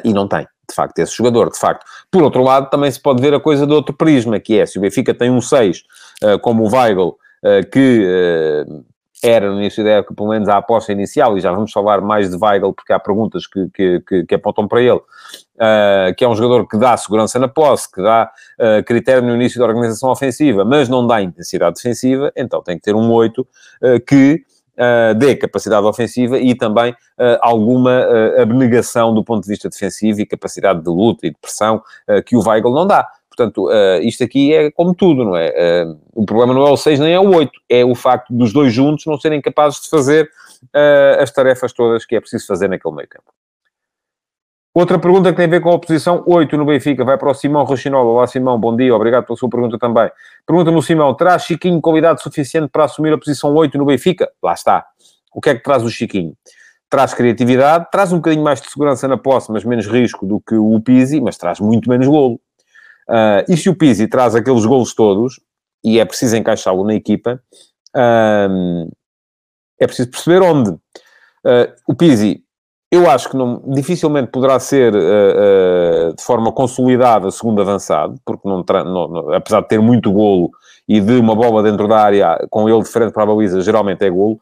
e 0.04 0.12
não 0.12 0.26
tem 0.28 0.46
de 0.68 0.74
facto, 0.74 0.98
esse 0.98 1.16
jogador, 1.16 1.50
de 1.50 1.58
facto. 1.58 1.84
Por 2.10 2.22
outro 2.22 2.42
lado, 2.42 2.68
também 2.68 2.90
se 2.90 3.00
pode 3.00 3.22
ver 3.22 3.32
a 3.32 3.40
coisa 3.40 3.66
de 3.66 3.72
outro 3.72 3.94
prisma, 3.94 4.38
que 4.38 4.58
é, 4.58 4.66
se 4.66 4.78
o 4.78 4.82
Benfica 4.82 5.14
tem 5.14 5.30
um 5.30 5.40
6, 5.40 5.82
uh, 6.22 6.38
como 6.40 6.64
o 6.64 6.70
Weigl, 6.70 7.08
uh, 7.08 7.70
que 7.72 8.04
uh, 8.68 8.84
era 9.22 9.50
no 9.50 9.58
início 9.58 9.82
da 9.82 9.90
época, 9.90 10.14
pelo 10.14 10.28
menos 10.28 10.48
a 10.48 10.58
aposta 10.58 10.92
inicial, 10.92 11.36
e 11.36 11.40
já 11.40 11.50
vamos 11.50 11.72
falar 11.72 12.00
mais 12.00 12.30
de 12.30 12.36
Weigl, 12.36 12.72
porque 12.72 12.92
há 12.92 13.00
perguntas 13.00 13.46
que, 13.46 13.68
que, 13.74 14.00
que, 14.00 14.24
que 14.26 14.34
apontam 14.34 14.68
para 14.68 14.80
ele, 14.80 14.98
uh, 14.98 16.14
que 16.16 16.24
é 16.24 16.28
um 16.28 16.34
jogador 16.34 16.66
que 16.68 16.78
dá 16.78 16.96
segurança 16.96 17.38
na 17.38 17.48
posse, 17.48 17.90
que 17.90 18.00
dá 18.00 18.30
uh, 18.58 18.84
critério 18.84 19.22
no 19.22 19.34
início 19.34 19.58
da 19.58 19.66
organização 19.66 20.10
ofensiva, 20.10 20.64
mas 20.64 20.88
não 20.88 21.06
dá 21.06 21.20
intensidade 21.20 21.76
defensiva, 21.76 22.32
então 22.36 22.62
tem 22.62 22.76
que 22.76 22.82
ter 22.82 22.94
um 22.94 23.10
8 23.10 23.40
uh, 23.40 23.46
que 24.06 24.44
dê 25.16 25.34
capacidade 25.34 25.84
ofensiva 25.84 26.38
e 26.38 26.54
também 26.54 26.94
alguma 27.40 28.06
abnegação 28.40 29.12
do 29.12 29.24
ponto 29.24 29.42
de 29.42 29.48
vista 29.48 29.68
defensivo 29.68 30.20
e 30.20 30.24
capacidade 30.24 30.80
de 30.84 30.88
luta 30.88 31.26
e 31.26 31.30
de 31.30 31.36
pressão 31.36 31.82
que 32.24 32.36
o 32.36 32.48
Weigl 32.48 32.72
não 32.72 32.86
dá. 32.86 33.08
Portanto, 33.38 33.68
uh, 33.68 34.02
isto 34.02 34.24
aqui 34.24 34.52
é 34.52 34.68
como 34.72 34.92
tudo, 34.92 35.24
não 35.24 35.36
é? 35.36 35.84
Uh, 35.86 36.00
o 36.12 36.26
problema 36.26 36.52
não 36.52 36.66
é 36.66 36.70
o 36.70 36.76
6 36.76 36.98
nem 36.98 37.14
é 37.14 37.20
o 37.20 37.32
8, 37.32 37.52
é 37.68 37.84
o 37.84 37.94
facto 37.94 38.34
dos 38.34 38.52
dois 38.52 38.72
juntos 38.72 39.06
não 39.06 39.16
serem 39.16 39.40
capazes 39.40 39.80
de 39.80 39.88
fazer 39.88 40.28
uh, 40.74 41.22
as 41.22 41.30
tarefas 41.30 41.72
todas 41.72 42.04
que 42.04 42.16
é 42.16 42.20
preciso 42.20 42.48
fazer 42.48 42.66
naquele 42.66 42.96
meio 42.96 43.08
campo. 43.08 43.32
Outra 44.74 44.98
pergunta 44.98 45.30
que 45.30 45.36
tem 45.36 45.44
a 45.44 45.48
ver 45.48 45.60
com 45.60 45.70
a 45.70 45.74
oposição 45.74 46.24
8 46.26 46.56
no 46.56 46.64
Benfica, 46.64 47.04
vai 47.04 47.16
para 47.16 47.30
o 47.30 47.34
Simão 47.34 47.62
Rochinola. 47.62 48.10
Olá 48.10 48.26
Simão, 48.26 48.58
bom 48.58 48.74
dia, 48.74 48.92
obrigado 48.92 49.24
pela 49.24 49.36
sua 49.36 49.48
pergunta 49.48 49.78
também. 49.78 50.10
Pergunta-me 50.44 50.76
o 50.76 50.82
Simão, 50.82 51.14
traz 51.14 51.44
Chiquinho 51.44 51.80
qualidade 51.80 52.20
suficiente 52.20 52.68
para 52.72 52.84
assumir 52.84 53.12
a 53.12 53.18
posição 53.18 53.54
8 53.54 53.78
no 53.78 53.84
Benfica? 53.84 54.28
Lá 54.42 54.52
está. 54.52 54.84
O 55.32 55.40
que 55.40 55.50
é 55.50 55.54
que 55.54 55.62
traz 55.62 55.84
o 55.84 55.90
Chiquinho? 55.90 56.34
Traz 56.90 57.14
criatividade, 57.14 57.86
traz 57.92 58.12
um 58.12 58.16
bocadinho 58.16 58.42
mais 58.42 58.60
de 58.60 58.68
segurança 58.68 59.06
na 59.06 59.16
posse, 59.16 59.52
mas 59.52 59.64
menos 59.64 59.86
risco 59.86 60.26
do 60.26 60.40
que 60.40 60.56
o 60.56 60.80
Pizzi, 60.80 61.20
mas 61.20 61.36
traz 61.36 61.60
muito 61.60 61.88
menos 61.88 62.08
golo. 62.08 62.40
Uh, 63.08 63.44
e 63.48 63.56
se 63.56 63.70
o 63.70 63.74
Pizzi 63.74 64.06
traz 64.06 64.34
aqueles 64.34 64.66
golos 64.66 64.94
todos, 64.94 65.40
e 65.82 65.98
é 65.98 66.04
preciso 66.04 66.36
encaixá-lo 66.36 66.84
na 66.84 66.94
equipa, 66.94 67.40
uh, 67.96 68.90
é 69.78 69.86
preciso 69.86 70.10
perceber 70.10 70.42
onde. 70.42 70.70
Uh, 70.70 71.72
o 71.86 71.94
Pizzi, 71.94 72.42
eu 72.90 73.08
acho 73.08 73.30
que 73.30 73.36
não, 73.36 73.62
dificilmente 73.66 74.30
poderá 74.30 74.58
ser 74.58 74.92
de 74.92 76.22
forma 76.22 76.50
consolidada 76.52 77.30
segundo 77.30 77.60
avançado, 77.60 78.18
porque 78.24 78.48
não, 78.48 78.64
não, 78.66 79.08
não, 79.08 79.34
apesar 79.34 79.60
de 79.60 79.68
ter 79.68 79.78
muito 79.78 80.10
golo 80.10 80.50
e 80.88 80.98
de 80.98 81.18
uma 81.18 81.34
bola 81.34 81.62
dentro 81.62 81.86
da 81.86 82.00
área, 82.00 82.46
com 82.48 82.66
ele 82.66 82.82
de 82.82 82.88
frente 82.88 83.12
para 83.12 83.24
a 83.24 83.26
baliza, 83.26 83.60
geralmente 83.60 84.04
é 84.04 84.10
golo. 84.10 84.40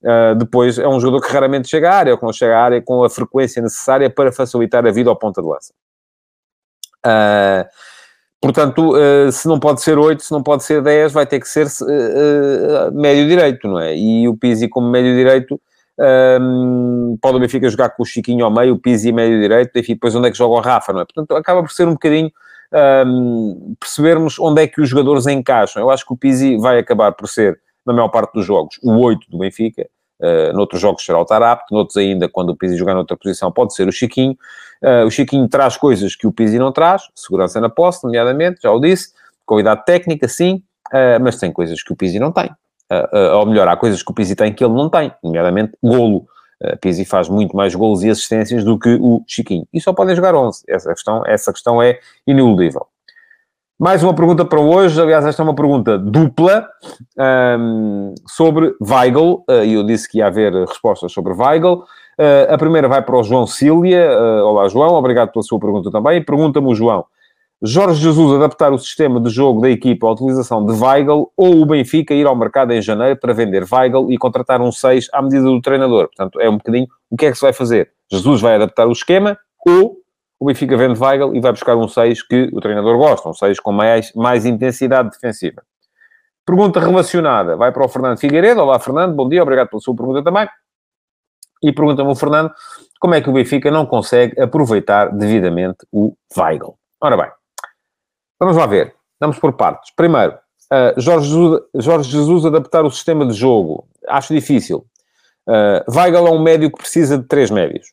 Uh, 0.00 0.32
depois 0.36 0.78
é 0.78 0.86
um 0.86 1.00
jogador 1.00 1.26
que 1.26 1.32
raramente 1.32 1.68
chega 1.68 1.90
à 1.90 1.96
área, 1.96 2.12
ou 2.12 2.18
que 2.18 2.24
não 2.24 2.32
chega 2.32 2.56
à 2.56 2.62
área 2.62 2.80
com 2.80 3.02
a 3.02 3.10
frequência 3.10 3.60
necessária 3.60 4.08
para 4.08 4.30
facilitar 4.30 4.86
a 4.86 4.92
vida 4.92 5.10
ao 5.10 5.16
ponta 5.16 5.42
de 5.42 5.48
lança. 5.48 5.74
Uh, 7.04 7.66
Portanto, 8.40 8.94
uh, 8.94 9.32
se 9.32 9.48
não 9.48 9.58
pode 9.58 9.82
ser 9.82 9.98
8, 9.98 10.22
se 10.22 10.30
não 10.30 10.42
pode 10.42 10.62
ser 10.62 10.80
10, 10.80 11.12
vai 11.12 11.26
ter 11.26 11.40
que 11.40 11.48
ser 11.48 11.66
uh, 11.66 12.88
uh, 12.88 12.92
médio 12.92 13.26
direito, 13.26 13.66
não 13.66 13.80
é? 13.80 13.96
E 13.96 14.28
o 14.28 14.36
Pizzi 14.36 14.68
como 14.68 14.88
médio 14.88 15.12
direito, 15.14 15.60
ehm, 15.98 17.16
pode 17.20 17.36
o 17.36 17.40
Benfica 17.40 17.68
jogar 17.68 17.90
com 17.90 18.04
o 18.04 18.06
Chiquinho 18.06 18.44
ao 18.44 18.50
meio, 18.50 18.74
o 18.74 18.78
Pizzi 18.78 19.10
médio 19.10 19.40
direito, 19.40 19.76
e 19.76 19.82
depois 19.82 20.14
onde 20.14 20.28
é 20.28 20.30
que 20.30 20.38
joga 20.38 20.54
o 20.54 20.60
Rafa, 20.60 20.92
não 20.92 21.00
é? 21.00 21.04
Portanto, 21.04 21.34
acaba 21.34 21.62
por 21.62 21.72
ser 21.72 21.88
um 21.88 21.92
bocadinho 21.92 22.30
ehm, 22.72 23.74
percebermos 23.80 24.38
onde 24.38 24.62
é 24.62 24.68
que 24.68 24.80
os 24.80 24.88
jogadores 24.88 25.26
encaixam. 25.26 25.82
Eu 25.82 25.90
acho 25.90 26.06
que 26.06 26.12
o 26.12 26.16
Pizzi 26.16 26.56
vai 26.58 26.78
acabar 26.78 27.10
por 27.12 27.28
ser, 27.28 27.58
na 27.84 27.92
maior 27.92 28.08
parte 28.08 28.34
dos 28.34 28.46
jogos, 28.46 28.78
o 28.84 28.92
8 29.00 29.28
do 29.30 29.38
Benfica, 29.38 29.88
noutros 30.54 30.80
jogos 30.80 31.04
será 31.04 31.20
o 31.20 31.24
Tarapte, 31.24 31.72
noutros 31.72 31.96
ainda, 31.96 32.28
quando 32.28 32.50
o 32.50 32.56
Pizzi 32.56 32.76
jogar 32.76 32.94
noutra 32.94 33.16
posição, 33.16 33.50
pode 33.50 33.74
ser 33.74 33.88
o 33.88 33.92
Chiquinho. 33.92 34.36
Uh, 34.82 35.06
o 35.06 35.10
Chiquinho 35.10 35.48
traz 35.48 35.76
coisas 35.76 36.14
que 36.14 36.26
o 36.26 36.32
Pizzi 36.32 36.58
não 36.58 36.72
traz, 36.72 37.02
segurança 37.14 37.60
na 37.60 37.68
posse, 37.68 38.04
nomeadamente, 38.04 38.60
já 38.62 38.70
o 38.70 38.80
disse, 38.80 39.12
qualidade 39.44 39.84
técnica, 39.84 40.28
sim, 40.28 40.62
uh, 40.92 41.22
mas 41.22 41.36
tem 41.36 41.52
coisas 41.52 41.82
que 41.82 41.92
o 41.92 41.96
Pizzi 41.96 42.18
não 42.18 42.32
tem. 42.32 42.50
ou 43.34 43.46
melhor, 43.46 43.68
há 43.68 43.76
coisas 43.76 44.02
que 44.02 44.10
o 44.10 44.14
Pizzi 44.14 44.34
tem 44.34 44.52
que 44.52 44.64
ele 44.64 44.74
não 44.74 44.88
tem, 44.88 45.12
nomeadamente 45.22 45.72
golo. 45.82 46.26
Uh, 46.62 46.76
Pizzi 46.80 47.04
faz 47.04 47.28
muito 47.28 47.56
mais 47.56 47.74
golos 47.74 48.02
e 48.02 48.10
assistências 48.10 48.64
do 48.64 48.78
que 48.78 48.98
o 49.00 49.22
Chiquinho. 49.26 49.66
E 49.72 49.80
só 49.80 49.92
podem 49.92 50.16
jogar 50.16 50.34
11. 50.34 50.64
Essa 50.68 50.92
questão, 50.92 51.22
essa 51.26 51.52
questão 51.52 51.82
é 51.82 51.98
ineludível. 52.26 52.86
Mais 53.80 54.02
uma 54.02 54.12
pergunta 54.12 54.44
para 54.44 54.60
hoje, 54.60 55.00
aliás, 55.00 55.24
esta 55.24 55.40
é 55.40 55.44
uma 55.44 55.54
pergunta 55.54 55.96
dupla 55.96 56.68
um, 57.60 58.12
sobre 58.26 58.74
Weigl, 58.80 59.44
uh, 59.48 59.64
e 59.64 59.74
eu 59.74 59.84
disse 59.84 60.08
que 60.10 60.18
ia 60.18 60.26
haver 60.26 60.52
respostas 60.52 61.12
sobre 61.12 61.32
Weigl. 61.32 61.84
Uh, 62.18 62.52
a 62.52 62.58
primeira 62.58 62.88
vai 62.88 63.00
para 63.00 63.16
o 63.16 63.22
João 63.22 63.46
Cília. 63.46 64.10
Uh, 64.10 64.44
olá, 64.44 64.68
João, 64.68 64.94
obrigado 64.94 65.30
pela 65.30 65.42
sua 65.42 65.60
pergunta 65.60 65.90
também. 65.90 66.22
Pergunta-me 66.22 66.66
o 66.66 66.74
João, 66.74 67.04
Jorge 67.60 68.00
Jesus 68.00 68.36
adaptar 68.36 68.72
o 68.72 68.78
sistema 68.78 69.20
de 69.20 69.30
jogo 69.30 69.60
da 69.60 69.68
equipa 69.68 70.06
à 70.06 70.12
utilização 70.12 70.64
de 70.64 70.72
Weigl 70.72 71.32
ou 71.36 71.60
o 71.60 71.66
Benfica 71.66 72.14
ir 72.14 72.24
ao 72.24 72.36
mercado 72.36 72.72
em 72.72 72.80
janeiro 72.80 73.18
para 73.18 73.32
vender 73.32 73.64
Weigl 73.70 74.12
e 74.12 74.16
contratar 74.16 74.60
um 74.60 74.70
6 74.70 75.08
à 75.12 75.20
medida 75.20 75.42
do 75.42 75.60
treinador? 75.60 76.06
Portanto, 76.06 76.40
é 76.40 76.48
um 76.48 76.56
bocadinho 76.56 76.86
o 77.10 77.16
que 77.16 77.26
é 77.26 77.30
que 77.32 77.36
se 77.36 77.42
vai 77.42 77.52
fazer. 77.52 77.90
Jesus 78.08 78.40
vai 78.40 78.54
adaptar 78.54 78.86
o 78.86 78.92
esquema 78.92 79.36
ou 79.66 79.96
o 80.38 80.46
Benfica 80.46 80.76
vende 80.76 81.02
Weigl 81.02 81.34
e 81.34 81.40
vai 81.40 81.50
buscar 81.50 81.74
um 81.74 81.88
6 81.88 82.22
que 82.22 82.48
o 82.52 82.60
treinador 82.60 82.96
gosta, 82.96 83.28
um 83.28 83.34
6 83.34 83.58
com 83.58 83.72
mais, 83.72 84.12
mais 84.14 84.46
intensidade 84.46 85.10
defensiva. 85.10 85.60
Pergunta 86.46 86.78
relacionada, 86.78 87.56
vai 87.56 87.72
para 87.72 87.84
o 87.84 87.88
Fernando 87.88 88.20
Figueiredo. 88.20 88.60
Olá, 88.60 88.78
Fernando, 88.78 89.16
bom 89.16 89.28
dia, 89.28 89.42
obrigado 89.42 89.68
pela 89.68 89.80
sua 89.80 89.96
pergunta 89.96 90.22
também. 90.22 90.48
E 91.62 91.72
pergunta-me 91.72 92.10
o 92.10 92.14
Fernando, 92.14 92.52
como 93.00 93.14
é 93.14 93.20
que 93.20 93.28
o 93.28 93.32
Benfica 93.32 93.70
não 93.70 93.86
consegue 93.86 94.40
aproveitar 94.40 95.10
devidamente 95.10 95.78
o 95.92 96.14
Weigl? 96.36 96.76
Ora 97.00 97.16
bem, 97.16 97.30
vamos 98.38 98.56
lá 98.56 98.66
ver. 98.66 98.94
Vamos 99.20 99.38
por 99.38 99.52
partes. 99.54 99.92
Primeiro, 99.96 100.34
uh, 100.72 101.00
Jorge, 101.00 101.28
Jesus, 101.28 101.60
Jorge 101.74 102.10
Jesus 102.10 102.46
adaptar 102.46 102.84
o 102.84 102.90
sistema 102.90 103.26
de 103.26 103.32
jogo. 103.32 103.88
Acho 104.08 104.32
difícil. 104.32 104.86
Uh, 105.46 105.92
Weigl 105.92 106.26
é 106.26 106.30
um 106.30 106.40
médio 106.40 106.70
que 106.70 106.78
precisa 106.78 107.18
de 107.18 107.24
três 107.24 107.50
médios. 107.50 107.88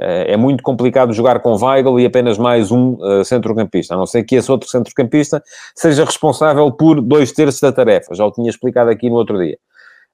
Eh, 0.00 0.32
é 0.32 0.36
muito 0.36 0.62
complicado 0.62 1.12
jogar 1.12 1.40
com 1.40 1.54
Weigl 1.54 2.00
e 2.00 2.06
apenas 2.06 2.38
mais 2.38 2.70
um 2.70 2.94
uh, 2.94 3.22
centrocampista, 3.22 3.92
a 3.92 3.98
não 3.98 4.06
ser 4.06 4.24
que 4.24 4.34
esse 4.34 4.50
outro 4.50 4.66
centrocampista 4.66 5.42
seja 5.74 6.06
responsável 6.06 6.72
por 6.72 7.02
dois 7.02 7.30
terços 7.32 7.60
da 7.60 7.70
tarefa. 7.70 8.14
Já 8.14 8.24
o 8.24 8.32
tinha 8.32 8.48
explicado 8.48 8.88
aqui 8.88 9.10
no 9.10 9.16
outro 9.16 9.38
dia. 9.38 9.58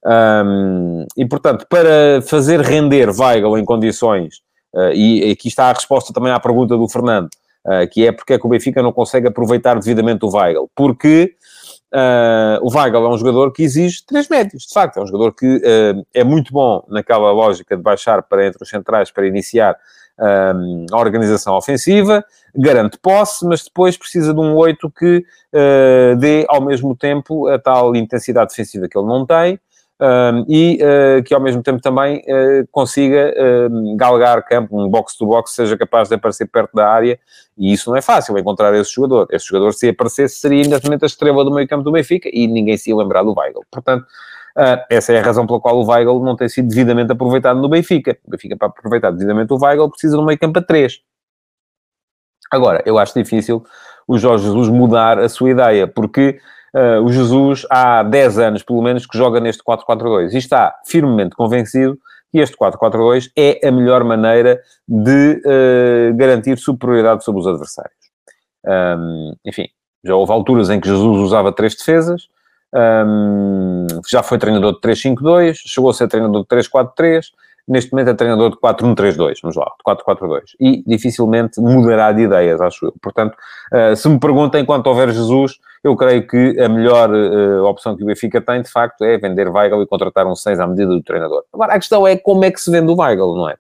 Um, 0.07 1.05
e, 1.17 1.27
portanto, 1.27 1.67
para 1.69 2.23
fazer 2.23 2.61
render 2.61 3.11
Weigl 3.11 3.59
em 3.59 3.65
condições, 3.65 4.37
uh, 4.73 4.93
e 4.95 5.33
aqui 5.33 5.49
está 5.49 5.69
a 5.69 5.73
resposta 5.73 6.13
também 6.13 6.31
à 6.31 6.39
pergunta 6.39 6.77
do 6.77 6.89
Fernando, 6.89 7.29
uh, 7.67 7.89
que 7.91 8.07
é 8.07 8.13
porque 8.13 8.35
é 8.35 8.39
que 8.39 8.47
o 8.47 8.49
Benfica 8.49 8.81
não 8.83 8.93
consegue 8.93 9.27
aproveitar 9.27 9.75
devidamente 9.75 10.25
o 10.25 10.31
Weigl. 10.31 10.71
Porque 10.75 11.35
Uh, 11.95 12.59
o 12.63 12.77
Weigl 12.77 13.07
é 13.07 13.09
um 13.09 13.17
jogador 13.17 13.53
que 13.53 13.63
exige 13.63 14.05
três 14.05 14.29
médios, 14.29 14.65
de 14.65 14.75
facto. 14.75 14.99
É 14.99 15.03
um 15.03 15.07
jogador 15.07 15.33
que 15.33 15.63
é 16.13 16.25
muito 16.25 16.53
bom 16.53 16.85
naquela 16.89 17.31
lógica 17.31 17.77
de 17.77 17.83
baixar 17.83 18.23
para 18.25 18.45
entre 18.45 18.63
os 18.63 18.69
centrais 18.69 19.11
para 19.11 19.27
iniciar 19.27 19.75
uh, 20.19 20.87
a 20.93 20.99
organização 20.99 21.57
ofensiva, 21.57 22.23
garante 22.55 22.99
posse, 22.99 23.47
mas 23.47 23.65
depois 23.65 23.97
precisa 23.97 24.35
de 24.35 24.41
um 24.41 24.55
8 24.57 24.91
que 24.91 25.25
dê 26.19 26.45
ao 26.49 26.61
mesmo 26.61 26.95
tempo 26.95 27.47
a 27.47 27.59
tal 27.59 27.95
intensidade 27.95 28.51
defensiva 28.51 28.89
que 28.89 28.99
ele 28.99 29.07
não 29.07 29.25
tem 29.25 29.59
um, 30.01 30.45
e 30.49 30.79
uh, 30.83 31.23
que 31.23 31.33
ao 31.33 31.41
mesmo 31.41 31.63
tempo 31.63 31.81
também 31.81 32.19
uh, 32.19 32.67
consiga 32.71 33.33
uh, 33.37 33.97
galgar 33.97 34.45
campo, 34.45 34.79
um 34.79 34.89
box-to-box, 34.89 35.53
seja 35.53 35.77
capaz 35.77 36.09
de 36.09 36.15
aparecer 36.15 36.47
perto 36.47 36.75
da 36.75 36.89
área, 36.89 37.19
e 37.57 37.73
isso 37.73 37.89
não 37.89 37.97
é 37.97 38.03
fácil, 38.03 38.37
encontrar 38.39 38.75
esse 38.75 38.93
jogador. 38.93 39.27
Esse 39.31 39.47
jogador, 39.47 39.73
se 39.73 39.89
aparecesse, 39.89 40.37
seria 40.37 40.61
imediatamente 40.61 41.05
a 41.05 41.07
estrela 41.07 41.45
do 41.45 41.51
meio 41.51 41.67
campo 41.67 41.83
do 41.83 41.93
Benfica, 41.93 42.29
e 42.33 42.47
ninguém 42.47 42.77
se 42.77 42.91
ia 42.91 42.97
lembrar 42.97 43.23
do 43.23 43.35
Weigl. 43.37 43.65
Portanto, 43.71 44.07
Uh, 44.59 44.81
essa 44.89 45.13
é 45.13 45.19
a 45.19 45.23
razão 45.23 45.47
pela 45.47 45.61
qual 45.61 45.77
o 45.77 45.87
Weigl 45.87 46.19
não 46.25 46.35
tem 46.35 46.49
sido 46.49 46.67
devidamente 46.67 47.13
aproveitado 47.13 47.61
no 47.61 47.69
Benfica. 47.69 48.17
O 48.25 48.31
Benfica, 48.31 48.57
para 48.57 48.69
aproveitar 48.69 49.11
devidamente 49.11 49.53
o 49.53 49.59
Weigl, 49.63 49.91
precisa 49.91 50.17
de 50.17 50.23
um 50.23 50.25
meio 50.25 50.39
campo 50.39 50.59
a 50.59 50.63
3. 50.63 50.99
Agora, 52.51 52.83
eu 52.87 52.99
acho 52.99 53.13
difícil 53.13 53.63
o 54.09 54.17
Jorge 54.17 54.45
Jesus 54.45 54.71
mudar 54.71 55.19
a 55.19 55.29
sua 55.29 55.51
ideia, 55.51 55.87
porque 55.87 56.41
uh, 56.77 57.03
o 57.03 57.11
Jesus 57.11 57.67
há 57.71 58.03
10 58.03 58.39
anos, 58.39 58.63
pelo 58.63 58.83
menos, 58.83 59.07
que 59.07 59.17
joga 59.17 59.41
neste 59.41 59.63
4-4-2 59.65 60.35
e 60.35 60.37
está 60.37 60.75
firmemente 60.85 61.35
convencido 61.35 61.99
que 62.31 62.39
este 62.39 62.57
4-4-2 62.57 63.31
é 63.37 63.67
a 63.67 63.73
melhor 63.73 64.05
maneira 64.05 64.61
de 64.87 65.43
uh, 65.45 66.17
garantir 66.17 66.59
superioridade 66.59 67.25
sobre 67.25 67.41
os 67.41 67.47
adversários. 67.47 67.95
Um, 68.65 69.35
enfim, 69.45 69.69
já 70.05 70.15
houve 70.15 70.33
alturas 70.33 70.69
em 70.71 70.81
que 70.81 70.89
Jesus 70.89 71.19
usava 71.19 71.53
três 71.53 71.75
defesas, 71.75 72.29
um, 72.75 73.87
já 74.09 74.23
foi 74.23 74.39
treinador 74.39 74.75
de 74.75 74.81
3-5-2, 74.81 75.55
chegou 75.67 75.89
a 75.89 75.95
ser 75.95 76.09
treinador 76.09 76.43
de 76.43 76.49
3-4-3, 76.49 77.27
neste 77.67 77.93
momento 77.93 78.11
é 78.11 78.15
treinador 78.15 78.51
de 78.51 78.57
4-1-3-2, 78.57 79.35
vamos 79.43 79.57
lá, 79.57 79.67
de 79.79 80.05
4-4-2. 80.05 80.43
E 80.61 80.85
dificilmente 80.87 81.61
mudará 81.61 82.13
de 82.13 82.23
ideias, 82.23 82.61
acho 82.61 82.87
eu. 82.87 82.95
Portanto, 83.01 83.37
uh, 83.73 83.97
se 83.97 84.09
me 84.09 84.19
perguntem 84.21 84.65
quanto 84.65 84.89
houver 84.89 85.11
Jesus, 85.11 85.59
eu 85.87 85.97
creio 85.97 86.27
que 86.27 86.61
a 86.61 86.69
melhor 86.69 87.11
uh, 87.11 87.65
opção 87.65 87.97
que 87.97 88.03
o 88.03 88.07
Benfica 88.07 88.41
tem, 88.41 88.61
de 88.61 88.71
facto, 88.71 89.05
é 89.05 89.17
vender 89.17 89.49
Weigl 89.49 89.83
e 89.83 89.87
contratar 89.87 90.27
um 90.27 90.35
6 90.35 90.59
à 90.59 90.67
medida 90.67 90.89
do 90.89 91.01
treinador. 91.01 91.45
Agora, 91.53 91.75
a 91.75 91.79
questão 91.79 92.07
é 92.07 92.17
como 92.17 92.45
é 92.45 92.51
que 92.51 92.61
se 92.61 92.71
vende 92.71 92.91
o 92.91 93.01
Weigl, 93.01 93.37
não 93.37 93.49
é? 93.49 93.55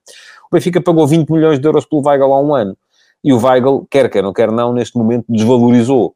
O 0.51 0.55
Benfica 0.55 0.81
pagou 0.81 1.07
20 1.07 1.31
milhões 1.31 1.61
de 1.61 1.67
euros 1.67 1.85
pelo 1.85 2.05
Weigl 2.05 2.33
há 2.33 2.41
um 2.41 2.55
ano. 2.55 2.77
E 3.23 3.33
o 3.33 3.39
Weigl, 3.39 3.87
quer 3.89 4.11
quer 4.11 4.23
não 4.23 4.33
quer 4.33 4.51
não, 4.51 4.73
neste 4.73 4.99
momento 4.99 5.25
desvalorizou. 5.29 6.15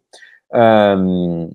Um, 0.53 1.51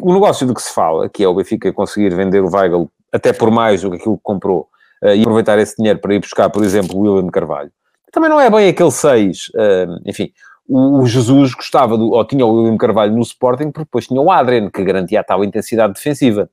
o 0.00 0.14
negócio 0.14 0.46
do 0.46 0.54
que 0.54 0.62
se 0.62 0.72
fala, 0.72 1.08
que 1.08 1.22
é 1.22 1.28
o 1.28 1.34
Benfica 1.34 1.70
conseguir 1.72 2.14
vender 2.14 2.42
o 2.42 2.50
Weigl 2.50 2.90
até 3.12 3.32
por 3.32 3.50
mais 3.50 3.82
do 3.82 3.90
que 3.90 3.96
aquilo 3.96 4.16
que 4.16 4.22
comprou 4.22 4.68
uh, 5.02 5.08
e 5.08 5.20
aproveitar 5.20 5.58
esse 5.58 5.76
dinheiro 5.76 5.98
para 5.98 6.14
ir 6.14 6.20
buscar, 6.20 6.48
por 6.48 6.64
exemplo, 6.64 6.96
o 6.96 7.00
William 7.00 7.30
Carvalho. 7.30 7.70
Também 8.10 8.30
não 8.30 8.40
é 8.40 8.50
bem 8.50 8.68
aquele 8.68 8.90
6, 8.90 9.48
uh, 9.48 10.00
enfim, 10.06 10.32
o, 10.70 11.06
Jesus 11.06 11.52
gostava 11.54 11.98
do, 11.98 12.10
ou 12.12 12.24
tinha 12.24 12.46
o 12.46 12.52
William 12.52 12.76
Carvalho 12.76 13.12
no 13.12 13.22
Sporting, 13.22 13.70
porque 13.70 13.84
depois 13.84 14.06
tinha 14.06 14.20
o 14.20 14.30
Adrian, 14.30 14.70
que 14.70 14.84
garantia 14.84 15.20
a 15.20 15.24
tal 15.24 15.42
intensidade 15.44 15.94
defensiva. 15.94 16.48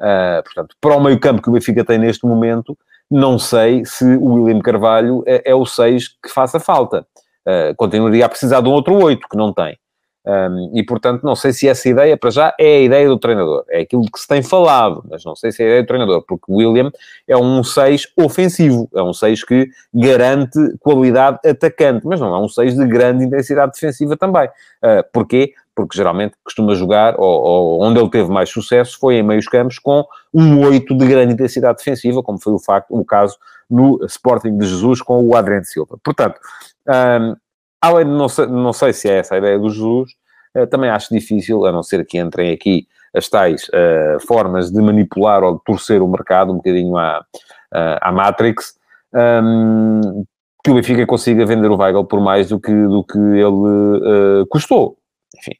Uh, 0.00 0.42
portanto, 0.42 0.76
para 0.80 0.96
o 0.96 1.00
meio 1.00 1.20
campo 1.20 1.42
que 1.42 1.50
o 1.50 1.52
Benfica 1.52 1.84
tem 1.84 1.98
neste 1.98 2.26
momento, 2.26 2.76
não 3.10 3.38
sei 3.38 3.84
se 3.84 4.04
o 4.04 4.34
William 4.34 4.60
Carvalho 4.60 5.22
é, 5.26 5.50
é 5.50 5.54
o 5.54 5.66
6 5.66 6.08
que 6.08 6.30
faça 6.32 6.58
falta. 6.58 7.06
Uh, 7.46 7.74
continuaria 7.76 8.24
a 8.24 8.28
precisar 8.28 8.60
de 8.60 8.68
um 8.68 8.72
outro 8.72 8.94
8, 8.94 9.28
que 9.28 9.36
não 9.36 9.52
tem. 9.52 9.78
Um, 10.26 10.72
e, 10.74 10.82
portanto, 10.84 11.22
não 11.22 11.34
sei 11.34 11.52
se 11.52 11.66
essa 11.68 11.88
ideia, 11.88 12.16
para 12.16 12.30
já, 12.30 12.54
é 12.58 12.76
a 12.76 12.80
ideia 12.80 13.08
do 13.08 13.18
treinador. 13.18 13.64
É 13.68 13.80
aquilo 13.80 14.02
que 14.02 14.20
se 14.20 14.28
tem 14.28 14.42
falado, 14.42 15.02
mas 15.08 15.24
não 15.24 15.34
sei 15.34 15.50
se 15.50 15.62
é 15.62 15.64
a 15.64 15.68
ideia 15.68 15.82
do 15.82 15.86
treinador, 15.86 16.22
porque 16.26 16.44
William 16.50 16.90
é 17.26 17.36
um 17.36 17.64
6 17.64 18.08
ofensivo, 18.16 18.88
é 18.94 19.02
um 19.02 19.12
6 19.12 19.44
que 19.44 19.68
garante 19.94 20.58
qualidade 20.80 21.38
atacante, 21.48 22.06
mas 22.06 22.20
não 22.20 22.34
é 22.34 22.38
um 22.38 22.48
6 22.48 22.76
de 22.76 22.86
grande 22.86 23.24
intensidade 23.24 23.72
defensiva 23.72 24.16
também. 24.16 24.48
Uh, 24.82 25.02
porquê? 25.12 25.52
Porque 25.74 25.96
geralmente 25.96 26.34
costuma 26.44 26.74
jogar, 26.74 27.18
ou, 27.18 27.42
ou, 27.42 27.82
onde 27.82 27.98
ele 27.98 28.10
teve 28.10 28.30
mais 28.30 28.50
sucesso, 28.50 28.98
foi 28.98 29.14
em 29.14 29.22
meios 29.22 29.46
campos 29.46 29.78
com 29.78 30.04
um 30.34 30.60
8 30.66 30.94
de 30.94 31.06
grande 31.06 31.32
intensidade 31.32 31.78
defensiva, 31.78 32.22
como 32.22 32.38
foi 32.38 32.52
o, 32.52 32.58
facto, 32.58 32.90
o 32.90 33.04
caso 33.04 33.38
no 33.70 34.04
Sporting 34.04 34.58
de 34.58 34.66
Jesus 34.66 35.00
com 35.00 35.24
o 35.24 35.36
Adriano 35.36 35.64
Silva. 35.64 35.98
Portanto, 36.02 36.38
um, 36.86 37.36
além 37.80 38.06
de 38.06 38.12
não, 38.12 38.26
não 38.48 38.72
sei 38.72 38.92
se 38.92 39.08
é 39.08 39.18
essa 39.18 39.34
a 39.34 39.38
ideia 39.38 39.58
do 39.58 39.70
Jesus, 39.70 40.12
uh, 40.56 40.66
também 40.66 40.90
acho 40.90 41.12
difícil, 41.12 41.64
a 41.66 41.72
não 41.72 41.82
ser 41.82 42.04
que 42.06 42.18
entrem 42.18 42.52
aqui 42.52 42.86
as 43.14 43.28
tais 43.28 43.68
uh, 43.68 44.26
formas 44.26 44.70
de 44.70 44.80
manipular 44.80 45.42
ou 45.42 45.56
de 45.56 45.64
torcer 45.64 46.02
o 46.02 46.08
mercado, 46.08 46.52
um 46.52 46.56
bocadinho 46.56 46.96
à, 46.96 47.20
uh, 47.20 47.98
à 48.00 48.12
Matrix, 48.12 48.74
um, 49.14 50.24
que 50.62 50.70
o 50.70 50.74
Benfica 50.74 51.06
consiga 51.06 51.46
vender 51.46 51.70
o 51.70 51.76
Weigl 51.76 52.04
por 52.04 52.20
mais 52.20 52.48
do 52.48 52.60
que, 52.60 52.72
do 52.72 53.02
que 53.04 53.18
ele 53.18 54.44
custou. 54.50 54.98
Enfim, 55.36 55.52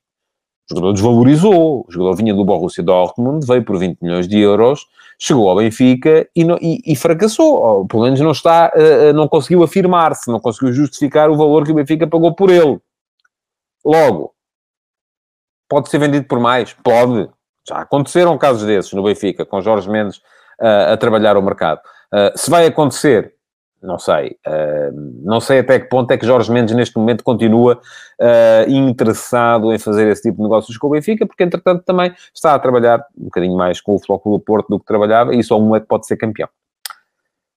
o 0.70 0.75
jogador 0.75 0.92
desvalorizou, 0.92 1.87
o 1.88 1.92
jogador 1.92 2.16
vinha 2.16 2.34
do 2.34 2.44
Borussia 2.44 2.84
Dortmund, 2.84 3.46
veio 3.46 3.64
por 3.64 3.78
20 3.78 4.00
milhões 4.02 4.28
de 4.28 4.38
euros, 4.38 4.87
chegou 5.18 5.50
ao 5.50 5.56
Benfica 5.56 6.28
e, 6.34 6.42
e, 6.60 6.92
e 6.92 6.96
fracassou, 6.96 7.54
ou 7.54 7.87
pelo 7.87 8.04
menos 8.04 8.20
não 8.20 8.30
está, 8.30 8.72
uh, 8.75 9.12
não 9.12 9.26
conseguiu 9.26 9.62
afirmar-se, 9.62 10.30
não 10.30 10.38
conseguiu 10.38 10.72
justificar 10.72 11.28
o 11.28 11.37
valor 11.37 11.64
que 11.64 11.72
o 11.72 11.74
Benfica 11.74 12.07
pagou 12.07 12.35
por 12.35 12.50
ele. 12.50 12.81
Logo, 13.85 14.33
pode 15.68 15.88
ser 15.88 15.98
vendido 15.98 16.26
por 16.26 16.38
mais? 16.38 16.72
Pode. 16.72 17.28
Já 17.68 17.78
aconteceram 17.78 18.38
casos 18.38 18.64
desses 18.64 18.92
no 18.92 19.02
Benfica, 19.02 19.44
com 19.44 19.61
Jorge 19.61 19.90
Mendes 19.90 20.18
uh, 20.61 20.92
a 20.92 20.96
trabalhar 20.96 21.37
o 21.37 21.42
mercado. 21.42 21.81
Uh, 22.12 22.37
se 22.38 22.48
vai 22.48 22.66
acontecer, 22.66 23.35
não 23.83 23.99
sei. 23.99 24.37
Uh, 24.47 25.23
não 25.23 25.41
sei 25.41 25.61
até 25.61 25.79
que 25.79 25.88
ponto 25.88 26.11
é 26.11 26.19
que 26.19 26.27
Jorge 26.27 26.51
Mendes, 26.53 26.75
neste 26.75 26.97
momento, 26.97 27.23
continua 27.23 27.81
uh, 28.21 28.71
interessado 28.71 29.73
em 29.73 29.79
fazer 29.79 30.09
esse 30.09 30.23
tipo 30.23 30.38
de 30.38 30.43
negócios 30.43 30.77
com 30.77 30.88
o 30.88 30.91
Benfica, 30.91 31.27
porque, 31.27 31.45
entretanto, 31.45 31.83
também 31.85 32.12
está 32.35 32.55
a 32.55 32.59
trabalhar 32.59 33.05
um 33.17 33.25
bocadinho 33.25 33.57
mais 33.57 33.81
com 33.81 33.95
o 33.95 33.99
Flóculo 33.99 34.38
do 34.38 34.45
Porto 34.45 34.69
do 34.69 34.79
que 34.79 34.87
trabalhava, 34.87 35.35
e 35.35 35.43
só 35.43 35.59
um 35.59 35.75
é 35.77 35.81
que 35.81 35.87
pode 35.87 36.07
ser 36.07 36.17
campeão. 36.17 36.49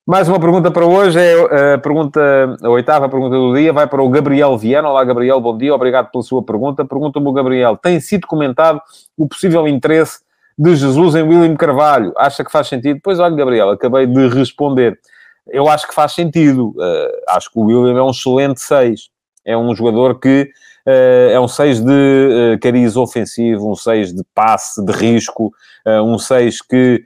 Mais 0.06 0.28
uma 0.28 0.40
pergunta 0.40 0.72
para 0.72 0.86
hoje, 0.86 1.20
é 1.20 1.76
a 1.76 1.78
pergunta, 1.78 2.20
a 2.62 2.70
oitava 2.70 3.08
pergunta 3.08 3.36
do 3.36 3.54
dia, 3.54 3.72
vai 3.72 3.86
para 3.88 4.02
o 4.02 4.10
Gabriel 4.10 4.58
Viana. 4.58 4.90
Olá, 4.90 5.04
Gabriel, 5.04 5.40
bom 5.40 5.56
dia, 5.56 5.74
obrigado 5.74 6.10
pela 6.10 6.24
sua 6.24 6.44
pergunta. 6.44 6.84
Pergunta-me 6.84 7.32
Gabriel, 7.32 7.78
tem 7.78 8.00
sido 8.00 8.26
comentado 8.26 8.82
o 9.16 9.28
possível 9.28 9.68
interesse 9.68 10.20
de 10.58 10.76
Jesus 10.76 11.14
em 11.14 11.22
William 11.22 11.56
Carvalho? 11.56 12.14
Acha 12.18 12.44
que 12.44 12.52
faz 12.52 12.68
sentido? 12.68 13.00
Pois 13.04 13.20
olha, 13.20 13.36
Gabriel, 13.36 13.70
acabei 13.70 14.08
de 14.08 14.28
responder 14.28 15.00
eu 15.48 15.68
acho 15.68 15.88
que 15.88 15.94
faz 15.94 16.14
sentido. 16.14 16.70
Uh, 16.70 17.22
acho 17.30 17.52
que 17.52 17.60
o 17.60 17.64
William 17.64 17.98
é 17.98 18.04
um 18.04 18.12
excelente 18.12 18.62
6. 18.62 19.10
É 19.46 19.58
um 19.58 19.74
jogador 19.76 20.20
que 20.20 20.50
uh, 20.86 21.32
é 21.32 21.40
um 21.40 21.48
6 21.48 21.82
de 21.82 21.92
uh, 21.92 22.60
cariz 22.60 22.96
ofensivo, 22.96 23.72
um 23.72 23.76
6 23.76 24.14
de 24.14 24.24
passe, 24.36 24.84
de 24.84 24.92
risco, 24.92 25.52
um 25.86 26.18
6 26.18 26.62
que 26.62 27.04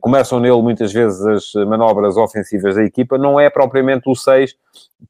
começam 0.00 0.38
nele 0.38 0.60
muitas 0.62 0.92
vezes 0.92 1.26
as 1.26 1.66
manobras 1.66 2.16
ofensivas 2.16 2.76
da 2.76 2.84
equipa. 2.84 3.18
Não 3.18 3.40
é 3.40 3.50
propriamente 3.50 4.08
o 4.08 4.14
6 4.14 4.54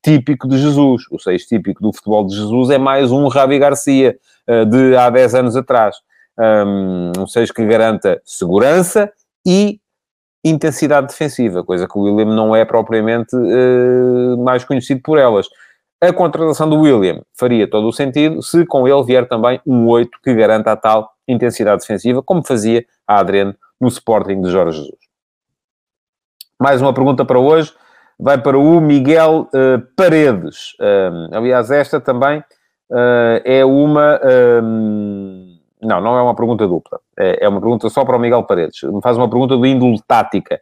típico 0.02 0.48
de 0.48 0.56
Jesus. 0.56 1.02
O 1.10 1.18
6 1.18 1.46
típico 1.46 1.82
do 1.82 1.92
futebol 1.92 2.26
de 2.26 2.34
Jesus 2.34 2.70
é 2.70 2.78
mais 2.78 3.12
um 3.12 3.28
Ravi 3.28 3.58
Garcia 3.58 4.16
de 4.70 4.96
há 4.96 5.10
10 5.10 5.34
anos 5.34 5.56
atrás. 5.56 5.96
Um 7.18 7.26
6 7.26 7.50
que 7.50 7.66
garanta 7.66 8.18
segurança 8.24 9.12
e 9.44 9.78
intensidade 10.48 11.09
defensiva, 11.09 11.64
coisa 11.64 11.88
que 11.88 11.98
o 11.98 12.02
William 12.02 12.35
não 12.35 12.54
é 12.54 12.64
propriamente 12.64 13.35
uh, 13.35 14.37
mais 14.38 14.64
conhecido 14.64 15.00
por 15.02 15.18
elas. 15.18 15.48
A 16.00 16.12
contratação 16.12 16.68
do 16.68 16.80
William 16.80 17.22
faria 17.35 17.68
todo 17.68 17.88
o 17.88 17.92
sentido 17.92 18.42
se 18.42 18.66
com 18.66 18.87
ele 18.87 19.02
vier 19.02 19.26
também 19.26 19.61
um 19.66 19.87
8 19.87 20.11
que 20.22 20.35
garanta 20.35 20.72
a 20.72 20.76
tal 20.76 21.11
intensidade 21.26 21.80
defensiva, 21.80 22.22
como 22.22 22.46
fazia 22.46 22.85
a 23.06 23.18
Adriano 23.18 23.54
no 23.80 23.88
Sporting 23.88 24.40
de 24.40 24.50
Jorge 24.50 24.78
Jesus. 24.78 24.98
Mais 26.61 26.80
uma 26.80 26.92
pergunta 26.92 27.24
para 27.24 27.38
hoje, 27.38 27.72
vai 28.18 28.38
para 28.40 28.59
o 28.59 28.80
Miguel 28.80 29.48
uh, 29.52 29.80
Paredes. 29.96 30.74
Uh, 30.80 31.35
aliás, 31.37 31.70
esta 31.70 32.00
também 32.00 32.38
uh, 32.38 33.40
é 33.44 33.64
uma 33.64 34.20
não, 35.82 36.00
não 36.00 36.16
é 36.16 36.22
uma 36.22 36.34
pergunta 36.34 36.66
dupla. 36.66 37.00
É, 37.18 37.44
é 37.44 37.48
uma 37.48 37.60
pergunta 37.60 37.88
só 37.88 38.04
para 38.04 38.16
o 38.16 38.20
Miguel 38.20 38.42
Paredes. 38.44 38.82
Me 38.82 39.00
faz 39.02 39.16
uma 39.16 39.28
pergunta 39.28 39.56
de 39.56 39.68
índole 39.68 40.00
tática. 40.06 40.60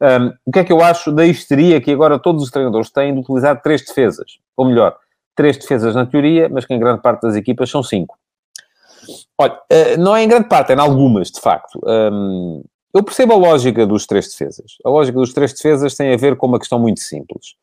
Um, 0.00 0.32
o 0.46 0.52
que 0.52 0.58
é 0.60 0.64
que 0.64 0.72
eu 0.72 0.80
acho 0.82 1.12
da 1.12 1.26
histeria 1.26 1.80
que 1.80 1.90
agora 1.90 2.18
todos 2.18 2.42
os 2.42 2.50
treinadores 2.50 2.90
têm 2.90 3.12
de 3.14 3.20
utilizar 3.20 3.60
três 3.60 3.84
defesas? 3.84 4.38
Ou 4.56 4.64
melhor, 4.64 4.96
três 5.34 5.56
defesas 5.56 5.94
na 5.94 6.06
teoria, 6.06 6.48
mas 6.48 6.64
que 6.64 6.74
em 6.74 6.78
grande 6.78 7.02
parte 7.02 7.22
das 7.22 7.36
equipas 7.36 7.70
são 7.70 7.82
cinco. 7.82 8.18
Olha, 9.38 9.58
eh, 9.70 9.96
não 9.96 10.14
é 10.14 10.22
em 10.22 10.28
grande 10.28 10.48
parte, 10.48 10.72
é 10.72 10.74
em 10.74 10.78
algumas, 10.78 11.30
de 11.30 11.40
facto. 11.40 11.80
Um, 11.84 12.62
eu 12.92 13.02
percebo 13.02 13.34
a 13.34 13.36
lógica 13.36 13.86
dos 13.86 14.06
três 14.06 14.28
defesas. 14.28 14.76
A 14.84 14.90
lógica 14.90 15.18
dos 15.18 15.32
três 15.32 15.52
defesas 15.52 15.94
tem 15.94 16.12
a 16.12 16.16
ver 16.16 16.36
com 16.36 16.46
uma 16.46 16.58
questão 16.58 16.78
muito 16.78 17.00
simples 17.00 17.54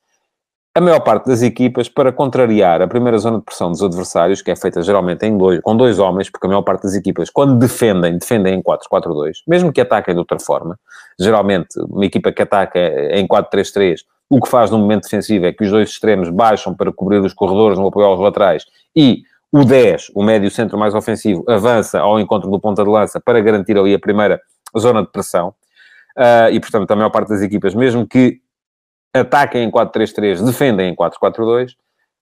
a 0.77 0.81
maior 0.81 0.99
parte 0.99 1.25
das 1.25 1.41
equipas, 1.41 1.89
para 1.89 2.11
contrariar 2.11 2.83
a 2.83 2.87
primeira 2.87 3.17
zona 3.17 3.39
de 3.39 3.43
pressão 3.43 3.71
dos 3.71 3.81
adversários, 3.81 4.43
que 4.43 4.51
é 4.51 4.55
feita 4.55 4.79
geralmente 4.83 5.25
em 5.25 5.35
dois, 5.35 5.59
com 5.61 5.75
dois 5.75 5.97
homens, 5.97 6.29
porque 6.29 6.45
a 6.45 6.49
maior 6.49 6.61
parte 6.61 6.83
das 6.83 6.93
equipas, 6.93 7.31
quando 7.31 7.57
defendem, 7.57 8.15
defendem 8.15 8.53
em 8.53 8.61
4-4-2, 8.61 9.37
mesmo 9.47 9.73
que 9.73 9.81
ataquem 9.81 10.13
de 10.13 10.19
outra 10.19 10.39
forma, 10.39 10.79
geralmente 11.19 11.79
uma 11.89 12.05
equipa 12.05 12.31
que 12.31 12.43
ataca 12.43 12.79
em 13.11 13.27
4-3-3, 13.27 14.01
o 14.29 14.39
que 14.39 14.47
faz 14.47 14.69
no 14.69 14.77
momento 14.77 15.05
defensivo 15.05 15.47
é 15.47 15.51
que 15.51 15.63
os 15.63 15.71
dois 15.71 15.89
extremos 15.89 16.29
baixam 16.29 16.75
para 16.75 16.91
cobrir 16.91 17.21
os 17.21 17.33
corredores 17.33 17.79
no 17.79 17.87
apoio 17.87 18.05
aos 18.05 18.19
laterais 18.19 18.63
e 18.95 19.23
o 19.51 19.65
10, 19.65 20.11
o 20.13 20.21
médio 20.21 20.51
centro 20.51 20.77
mais 20.77 20.93
ofensivo, 20.93 21.43
avança 21.49 21.99
ao 21.99 22.19
encontro 22.19 22.51
do 22.51 22.59
ponta 22.59 22.83
de 22.83 22.89
lança 22.89 23.19
para 23.19 23.41
garantir 23.41 23.75
ali 23.79 23.95
a 23.95 23.99
primeira 23.99 24.39
zona 24.77 25.01
de 25.01 25.11
pressão. 25.11 25.55
Uh, 26.15 26.51
e, 26.51 26.59
portanto, 26.59 26.91
a 26.91 26.95
maior 26.95 27.09
parte 27.09 27.29
das 27.29 27.41
equipas, 27.41 27.73
mesmo 27.73 28.05
que 28.05 28.41
ataquem 29.17 29.63
em 29.63 29.71
4-3-3, 29.71 30.43
defendem 30.43 30.89
em 30.89 30.95
4-4-2. 30.95 31.71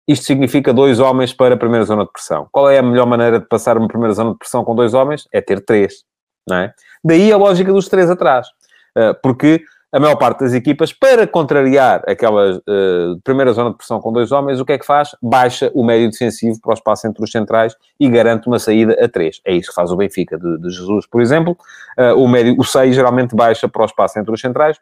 Isto 0.07 0.25
significa 0.25 0.73
dois 0.73 0.99
homens 0.99 1.33
para 1.33 1.55
a 1.55 1.57
primeira 1.57 1.83
zona 1.83 2.05
de 2.05 2.11
pressão. 2.11 2.47
Qual 2.51 2.69
é 2.69 2.77
a 2.77 2.83
melhor 2.83 3.07
maneira 3.07 3.39
de 3.39 3.47
passar 3.47 3.77
uma 3.77 3.87
primeira 3.87 4.13
zona 4.13 4.31
de 4.31 4.37
pressão 4.37 4.63
com 4.63 4.75
dois 4.75 4.93
homens? 4.93 5.27
É 5.31 5.41
ter 5.41 5.63
três. 5.65 6.03
não 6.47 6.57
é? 6.57 6.73
Daí 7.03 7.31
a 7.31 7.37
lógica 7.37 7.73
dos 7.73 7.87
três 7.87 8.09
atrás. 8.09 8.47
Uh, 8.95 9.15
porque 9.21 9.63
a 9.95 9.99
maior 9.99 10.17
parte 10.17 10.41
das 10.41 10.53
equipas, 10.53 10.91
para 10.91 11.25
contrariar 11.25 12.03
aquela 12.05 12.57
uh, 12.57 13.21
primeira 13.23 13.53
zona 13.53 13.69
de 13.71 13.77
pressão 13.77 14.01
com 14.01 14.11
dois 14.11 14.29
homens, 14.29 14.59
o 14.59 14.65
que 14.65 14.73
é 14.73 14.77
que 14.77 14.85
faz? 14.85 15.15
Baixa 15.21 15.71
o 15.73 15.85
médio 15.85 16.11
defensivo 16.11 16.59
para 16.59 16.71
o 16.71 16.73
espaço 16.73 17.07
entre 17.07 17.23
os 17.23 17.31
centrais 17.31 17.75
e 17.97 18.09
garante 18.09 18.45
uma 18.47 18.59
saída 18.59 18.93
a 19.01 19.07
três. 19.07 19.39
É 19.45 19.53
isso 19.53 19.69
que 19.69 19.75
faz 19.75 19.91
o 19.91 19.95
Benfica 19.95 20.37
de, 20.37 20.57
de 20.59 20.69
Jesus, 20.69 21.07
por 21.07 21.21
exemplo. 21.21 21.57
Uh, 21.97 22.13
o 22.21 22.27
médio, 22.27 22.55
o 22.59 22.63
6 22.65 22.93
geralmente 22.93 23.33
baixa 23.33 23.69
para 23.69 23.83
o 23.83 23.85
espaço 23.85 24.19
entre 24.19 24.33
os 24.33 24.41
centrais 24.41 24.77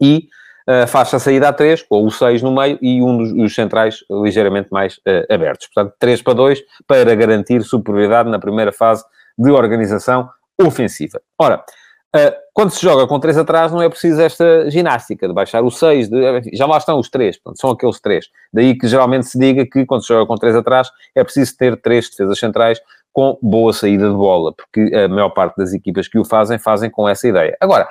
e 0.00 0.26
uh, 0.68 0.86
faz 0.86 1.12
a 1.14 1.18
saída 1.18 1.48
a 1.48 1.52
três, 1.52 1.84
ou 1.90 2.06
o 2.06 2.10
6 2.10 2.42
no 2.42 2.52
meio 2.52 2.78
e 2.80 3.02
um 3.02 3.18
dos, 3.18 3.34
dos 3.34 3.54
centrais 3.54 4.04
ligeiramente 4.10 4.68
mais 4.70 5.00
abertos. 5.30 5.68
Portanto, 5.72 5.94
3 5.98 6.22
para 6.22 6.34
2 6.34 6.62
para 6.86 7.14
garantir 7.14 7.62
superioridade 7.62 8.30
na 8.30 8.38
primeira 8.38 8.72
fase 8.72 9.04
de 9.38 9.50
organização 9.50 10.28
ofensiva. 10.60 11.20
Ora, 11.38 11.64
Uh, 12.14 12.30
quando 12.52 12.70
se 12.72 12.82
joga 12.82 13.06
com 13.06 13.18
três 13.18 13.38
atrás, 13.38 13.72
não 13.72 13.80
é 13.80 13.88
preciso 13.88 14.20
esta 14.20 14.70
ginástica 14.70 15.26
de 15.26 15.32
baixar 15.32 15.62
o 15.62 15.70
seis, 15.70 16.10
de, 16.10 16.42
já 16.52 16.66
lá 16.66 16.76
estão 16.76 16.98
os 16.98 17.08
três, 17.08 17.38
portanto, 17.38 17.58
são 17.58 17.70
aqueles 17.70 17.98
três. 18.00 18.26
Daí 18.52 18.76
que 18.76 18.86
geralmente 18.86 19.28
se 19.28 19.38
diga 19.38 19.64
que 19.64 19.86
quando 19.86 20.02
se 20.02 20.08
joga 20.08 20.26
com 20.26 20.34
três 20.34 20.54
atrás, 20.54 20.90
é 21.14 21.24
preciso 21.24 21.56
ter 21.56 21.80
três 21.80 22.10
defesas 22.10 22.38
centrais 22.38 22.78
com 23.14 23.38
boa 23.40 23.72
saída 23.72 24.10
de 24.10 24.14
bola, 24.14 24.52
porque 24.52 24.94
a 24.94 25.08
maior 25.08 25.30
parte 25.30 25.56
das 25.56 25.72
equipas 25.72 26.06
que 26.06 26.18
o 26.18 26.24
fazem, 26.24 26.58
fazem 26.58 26.90
com 26.90 27.08
essa 27.08 27.26
ideia. 27.26 27.56
Agora, 27.58 27.88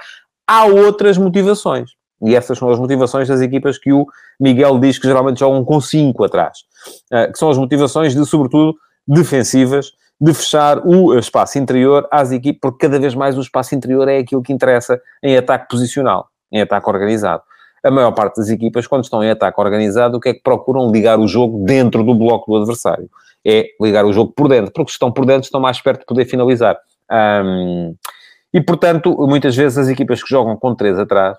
há 0.47 0.65
outras 0.65 1.17
motivações. 1.17 1.91
E 2.21 2.35
essas 2.35 2.57
são 2.57 2.69
as 2.69 2.79
motivações 2.79 3.27
das 3.27 3.41
equipas 3.41 3.77
que 3.77 3.91
o 3.91 4.05
Miguel 4.39 4.79
diz 4.79 4.99
que 4.99 5.07
geralmente 5.07 5.39
jogam 5.39 5.63
com 5.65 5.81
cinco 5.81 6.23
atrás. 6.23 6.59
Uh, 7.11 7.31
que 7.31 7.37
são 7.37 7.49
as 7.49 7.57
motivações 7.57 8.13
de, 8.15 8.25
sobretudo, 8.25 8.75
defensivas, 9.07 9.91
de 10.19 10.33
fechar 10.33 10.85
o 10.85 11.17
espaço 11.17 11.57
interior 11.57 12.07
às 12.11 12.31
equipes, 12.31 12.59
porque 12.61 12.85
cada 12.85 12.99
vez 12.99 13.15
mais 13.15 13.37
o 13.37 13.41
espaço 13.41 13.73
interior 13.73 14.07
é 14.07 14.19
aquilo 14.19 14.43
que 14.43 14.53
interessa 14.53 15.01
em 15.23 15.35
ataque 15.35 15.67
posicional, 15.67 16.27
em 16.51 16.61
ataque 16.61 16.87
organizado. 16.87 17.41
A 17.83 17.89
maior 17.89 18.11
parte 18.11 18.35
das 18.35 18.49
equipas, 18.49 18.85
quando 18.85 19.03
estão 19.03 19.23
em 19.23 19.31
ataque 19.31 19.59
organizado, 19.59 20.17
o 20.17 20.19
que 20.19 20.29
é 20.29 20.33
que 20.35 20.43
procuram? 20.43 20.91
Ligar 20.91 21.19
o 21.19 21.27
jogo 21.27 21.65
dentro 21.65 22.03
do 22.03 22.13
bloco 22.13 22.51
do 22.51 22.57
adversário. 22.57 23.09
É 23.43 23.65
ligar 23.81 24.05
o 24.05 24.13
jogo 24.13 24.31
por 24.31 24.47
dentro, 24.47 24.71
porque 24.71 24.91
se 24.91 24.95
estão 24.95 25.11
por 25.11 25.25
dentro 25.25 25.45
estão 25.45 25.59
mais 25.59 25.81
perto 25.81 26.01
de 26.01 26.05
poder 26.05 26.25
finalizar. 26.25 26.77
E, 28.53 28.61
portanto, 28.61 29.15
muitas 29.27 29.55
vezes 29.55 29.79
as 29.79 29.87
equipas 29.87 30.21
que 30.21 30.29
jogam 30.29 30.55
com 30.55 30.75
três 30.75 30.99
atrás 30.99 31.35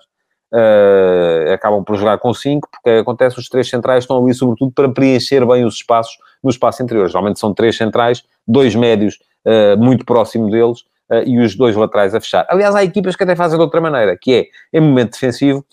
uh, 0.53 1.51
acabam 1.51 1.83
por 1.83 1.95
jogar 1.95 2.19
com 2.19 2.33
cinco, 2.33 2.69
porque 2.71 2.99
acontece 2.99 3.39
os 3.39 3.49
três 3.49 3.69
centrais 3.69 4.03
estão 4.03 4.23
ali 4.23 4.33
sobretudo 4.33 4.71
para 4.71 4.87
preencher 4.89 5.45
bem 5.45 5.65
os 5.65 5.75
espaços 5.75 6.17
no 6.43 6.49
espaço 6.49 6.83
interior. 6.83 7.07
Geralmente 7.07 7.39
são 7.39 7.53
três 7.53 7.75
centrais, 7.75 8.23
dois 8.47 8.75
médios 8.75 9.17
uh, 9.45 9.77
muito 9.77 10.05
próximo 10.05 10.49
deles 10.49 10.81
uh, 11.11 11.23
e 11.25 11.39
os 11.39 11.55
dois 11.55 11.75
laterais 11.75 12.13
a 12.13 12.21
fechar. 12.21 12.45
Aliás, 12.49 12.75
há 12.75 12.83
equipas 12.83 13.15
que 13.15 13.23
até 13.23 13.35
fazem 13.35 13.57
de 13.57 13.63
outra 13.63 13.81
maneira, 13.81 14.15
que 14.19 14.33
é, 14.33 14.77
em 14.77 14.81
momento 14.81 15.13
defensivo, 15.13 15.65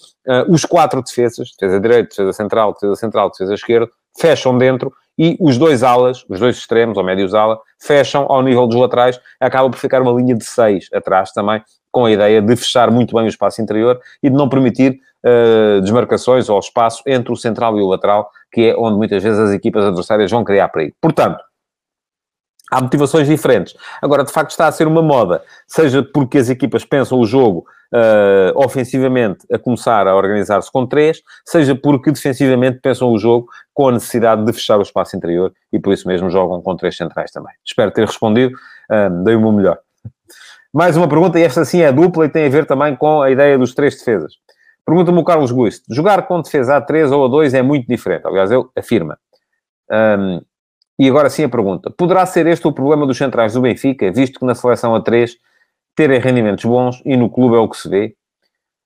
os 0.48 0.64
quatro 0.64 1.02
defesas, 1.02 1.50
defesa 1.58 1.80
direita, 1.80 2.08
defesa 2.10 2.32
central, 2.32 2.72
defesa 2.74 2.94
central, 2.94 3.30
defesa 3.30 3.54
esquerda, 3.54 3.90
fecham 4.20 4.56
dentro 4.56 4.92
e 5.18 5.36
os 5.40 5.58
dois 5.58 5.82
alas, 5.82 6.24
os 6.28 6.38
dois 6.38 6.56
extremos, 6.56 6.96
ou 6.96 7.04
médios 7.04 7.34
ala, 7.34 7.58
fecham 7.78 8.26
ao 8.28 8.42
nível 8.42 8.66
dos 8.66 8.76
laterais, 8.76 9.20
acaba 9.40 9.68
por 9.68 9.78
ficar 9.78 10.00
uma 10.02 10.12
linha 10.12 10.34
de 10.34 10.44
seis 10.44 10.88
atrás 10.92 11.32
também, 11.32 11.62
com 11.90 12.04
a 12.04 12.10
ideia 12.10 12.40
de 12.40 12.56
fechar 12.56 12.90
muito 12.90 13.14
bem 13.14 13.24
o 13.24 13.28
espaço 13.28 13.60
interior 13.60 13.98
e 14.22 14.30
de 14.30 14.36
não 14.36 14.48
permitir 14.48 14.98
uh, 15.24 15.80
desmarcações 15.80 16.48
ou 16.48 16.58
espaço 16.58 17.02
entre 17.06 17.32
o 17.32 17.36
central 17.36 17.78
e 17.78 17.82
o 17.82 17.86
lateral, 17.86 18.30
que 18.52 18.70
é 18.70 18.76
onde 18.76 18.96
muitas 18.96 19.22
vezes 19.22 19.38
as 19.38 19.50
equipas 19.52 19.84
adversárias 19.84 20.30
vão 20.30 20.44
criar 20.44 20.68
perigo. 20.68 20.94
Portanto, 21.00 21.42
há 22.70 22.80
motivações 22.80 23.26
diferentes. 23.26 23.74
Agora, 24.00 24.24
de 24.24 24.32
facto, 24.32 24.50
está 24.50 24.66
a 24.66 24.72
ser 24.72 24.86
uma 24.86 25.02
moda, 25.02 25.42
seja 25.66 26.02
porque 26.02 26.38
as 26.38 26.48
equipas 26.48 26.84
pensam 26.84 27.18
o 27.18 27.26
jogo 27.26 27.66
uh, 27.92 28.52
ofensivamente 28.54 29.46
a 29.52 29.58
começar 29.58 30.06
a 30.06 30.14
organizar-se 30.14 30.70
com 30.70 30.86
três, 30.86 31.20
seja 31.44 31.74
porque 31.74 32.10
defensivamente 32.10 32.80
pensam 32.80 33.08
o 33.10 33.18
jogo 33.18 33.48
com 33.74 33.88
a 33.88 33.92
necessidade 33.92 34.44
de 34.44 34.52
fechar 34.52 34.78
o 34.78 34.82
espaço 34.82 35.16
interior 35.16 35.52
e 35.72 35.78
por 35.78 35.92
isso 35.92 36.06
mesmo 36.06 36.30
jogam 36.30 36.60
com 36.62 36.76
três 36.76 36.96
centrais 36.96 37.30
também. 37.30 37.52
Espero 37.64 37.90
ter 37.90 38.06
respondido, 38.06 38.54
uh, 38.90 39.24
dei 39.24 39.34
o 39.34 39.40
meu 39.40 39.52
melhor. 39.52 39.78
Mais 40.72 40.96
uma 40.96 41.08
pergunta, 41.08 41.38
e 41.38 41.42
esta 41.42 41.64
sim 41.64 41.80
é 41.82 41.92
dupla 41.92 42.26
e 42.26 42.28
tem 42.28 42.46
a 42.46 42.48
ver 42.48 42.64
também 42.64 42.94
com 42.94 43.22
a 43.22 43.30
ideia 43.30 43.58
dos 43.58 43.74
três 43.74 43.96
defesas. 43.96 44.34
Pergunta-me 44.86 45.18
o 45.18 45.24
Carlos 45.24 45.52
Guiste. 45.52 45.84
Jogar 45.90 46.26
com 46.26 46.40
defesa 46.40 46.80
A3 46.80 47.10
ou 47.12 47.28
A2 47.28 47.54
é 47.54 47.62
muito 47.62 47.86
diferente. 47.86 48.26
Aliás, 48.26 48.50
ele 48.50 48.64
afirma. 48.76 49.18
Um, 49.90 50.40
e 51.00 51.08
agora 51.08 51.30
sim 51.30 51.44
a 51.44 51.48
pergunta. 51.48 51.90
Poderá 51.90 52.26
ser 52.26 52.46
este 52.46 52.68
o 52.68 52.72
problema 52.72 53.06
dos 53.06 53.16
centrais 53.16 53.54
do 53.54 53.62
Benfica, 53.62 54.12
visto 54.12 54.38
que 54.38 54.44
na 54.44 54.54
seleção 54.54 54.92
A3 54.92 55.30
terem 55.96 56.20
rendimentos 56.20 56.64
bons 56.64 57.00
e 57.06 57.16
no 57.16 57.30
clube 57.30 57.56
é 57.56 57.58
o 57.58 57.68
que 57.68 57.78
se 57.78 57.88
vê? 57.88 58.14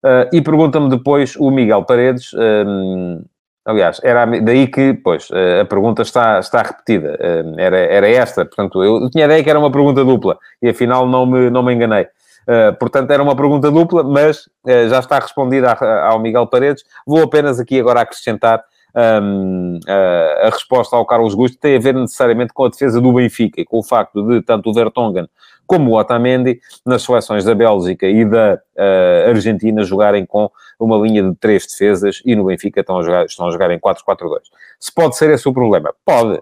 Uh, 0.04 0.30
e 0.32 0.40
pergunta-me 0.40 0.88
depois 0.88 1.34
o 1.36 1.50
Miguel 1.50 1.82
Paredes, 1.84 2.30
um, 2.34 3.24
Aliás, 3.66 3.98
era 4.04 4.26
daí 4.26 4.66
que, 4.66 4.92
pois, 4.92 5.28
eh, 5.32 5.62
a 5.62 5.64
pergunta 5.64 6.02
está, 6.02 6.38
está 6.38 6.60
repetida. 6.60 7.16
Era, 7.56 7.78
era 7.78 8.06
esta, 8.06 8.44
portanto, 8.44 8.84
eu 8.84 9.08
tinha 9.08 9.24
a 9.24 9.26
ideia 9.26 9.42
que 9.42 9.48
era 9.48 9.58
uma 9.58 9.72
pergunta 9.72 10.04
dupla 10.04 10.38
e 10.60 10.68
afinal 10.68 11.06
não 11.06 11.24
me, 11.24 11.48
não 11.48 11.62
me 11.62 11.72
enganei. 11.72 12.06
Uh, 12.46 12.76
portanto, 12.78 13.10
era 13.10 13.22
uma 13.22 13.34
pergunta 13.34 13.70
dupla, 13.70 14.02
mas 14.02 14.40
uh, 14.66 14.88
já 14.90 14.98
está 14.98 15.18
respondida 15.18 15.72
ao 15.72 16.18
Miguel 16.18 16.46
Paredes. 16.46 16.84
Vou 17.06 17.22
apenas 17.22 17.58
aqui 17.58 17.80
agora 17.80 18.02
acrescentar 18.02 18.62
um, 18.94 19.80
a, 19.88 20.46
a, 20.46 20.50
resposta 20.50 20.94
ao 20.94 21.04
Carlos 21.04 21.34
Gusto, 21.34 21.58
tem 21.58 21.76
a 21.76 21.80
ver 21.80 21.94
necessariamente 21.94 22.52
com 22.52 22.64
a 22.64 22.68
defesa 22.68 23.00
do 23.00 23.12
Benfica 23.12 23.60
e 23.60 23.64
com 23.64 23.78
o 23.78 23.82
facto 23.82 24.22
de 24.22 24.42
tanto 24.42 24.70
o 24.70 24.74
Vertonghen 24.74 25.28
como 25.66 25.92
o 25.92 25.98
Otamendi, 25.98 26.60
nas 26.84 27.02
seleções 27.02 27.44
da 27.44 27.54
Bélgica 27.54 28.06
e 28.06 28.24
da 28.24 28.54
uh, 28.76 29.28
Argentina, 29.30 29.82
jogarem 29.82 30.26
com 30.26 30.50
uma 30.78 30.96
linha 30.98 31.22
de 31.22 31.34
três 31.36 31.66
defesas 31.66 32.20
e 32.24 32.36
no 32.36 32.44
Benfica 32.44 32.80
estão 32.80 32.98
a 32.98 33.02
jogar, 33.02 33.24
estão 33.24 33.48
a 33.48 33.50
jogar 33.50 33.70
em 33.70 33.78
4-4-2. 33.78 34.40
Se 34.78 34.92
pode 34.92 35.16
ser 35.16 35.30
esse 35.30 35.48
o 35.48 35.52
problema? 35.52 35.94
Pode. 36.04 36.38